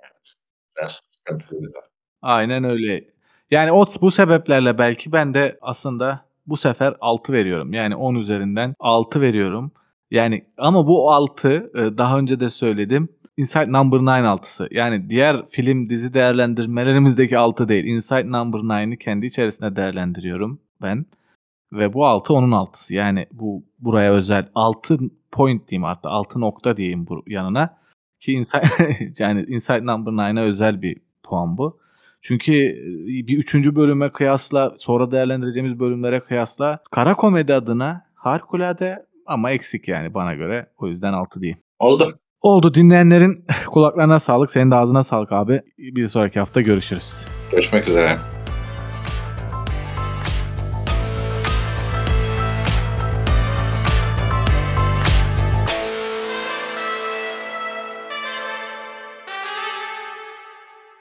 biraz 0.76 0.92
sıkıntılıydı. 0.92 1.80
Aynen 2.22 2.64
öyle. 2.64 3.15
Yani 3.50 3.72
o 3.72 3.86
bu 4.00 4.10
sebeplerle 4.10 4.78
belki 4.78 5.12
ben 5.12 5.34
de 5.34 5.58
aslında 5.62 6.26
bu 6.46 6.56
sefer 6.56 6.96
6 7.00 7.32
veriyorum. 7.32 7.72
Yani 7.72 7.96
10 7.96 8.14
üzerinden 8.14 8.74
6 8.80 9.20
veriyorum. 9.20 9.72
Yani 10.10 10.46
ama 10.58 10.86
bu 10.86 11.10
6 11.12 11.48
e, 11.74 11.98
daha 11.98 12.18
önce 12.18 12.40
de 12.40 12.50
söyledim. 12.50 13.08
Inside 13.36 13.72
Number 13.72 13.98
9 13.98 14.08
altısı. 14.08 14.68
Yani 14.70 15.10
diğer 15.10 15.46
film 15.46 15.90
dizi 15.90 16.14
değerlendirmelerimizdeki 16.14 17.38
6 17.38 17.68
değil. 17.68 17.84
Inside 17.84 18.32
Number 18.32 18.58
9'ı 18.58 18.96
kendi 18.96 19.26
içerisinde 19.26 19.76
değerlendiriyorum 19.76 20.60
ben. 20.82 21.06
Ve 21.72 21.92
bu 21.92 22.06
6 22.06 22.34
onun 22.34 22.50
6'sı. 22.52 22.94
Yani 22.94 23.26
bu 23.32 23.64
buraya 23.78 24.12
özel 24.12 24.48
6 24.54 24.98
point 25.32 25.68
diyeyim 25.68 25.84
hatta 25.84 26.10
6 26.10 26.40
nokta 26.40 26.76
diyeyim 26.76 27.06
bu 27.06 27.22
yanına. 27.26 27.78
Ki 28.20 28.32
Inside, 28.32 28.68
yani 29.18 29.44
Inside 29.48 29.86
Number 29.86 30.12
9'a 30.12 30.40
özel 30.40 30.82
bir 30.82 30.96
puan 31.22 31.58
bu. 31.58 31.78
Çünkü 32.26 32.52
bir 33.26 33.38
üçüncü 33.38 33.76
bölüme 33.76 34.10
kıyasla 34.10 34.74
sonra 34.76 35.10
değerlendireceğimiz 35.10 35.80
bölümlere 35.80 36.20
kıyasla 36.20 36.78
kara 36.90 37.14
komedi 37.14 37.54
adına 37.54 38.02
harikulade 38.14 39.06
ama 39.26 39.50
eksik 39.50 39.88
yani 39.88 40.14
bana 40.14 40.34
göre. 40.34 40.66
O 40.78 40.86
yüzden 40.86 41.12
6 41.12 41.40
diyeyim. 41.40 41.58
Oldu. 41.78 42.18
Oldu 42.40 42.74
dinleyenlerin 42.74 43.44
kulaklarına 43.66 44.20
sağlık. 44.20 44.50
Senin 44.50 44.70
de 44.70 44.74
ağzına 44.74 45.04
sağlık 45.04 45.32
abi. 45.32 45.60
Bir 45.78 46.06
sonraki 46.06 46.38
hafta 46.38 46.60
görüşürüz. 46.60 47.26
Görüşmek 47.52 47.88
üzere. 47.88 48.18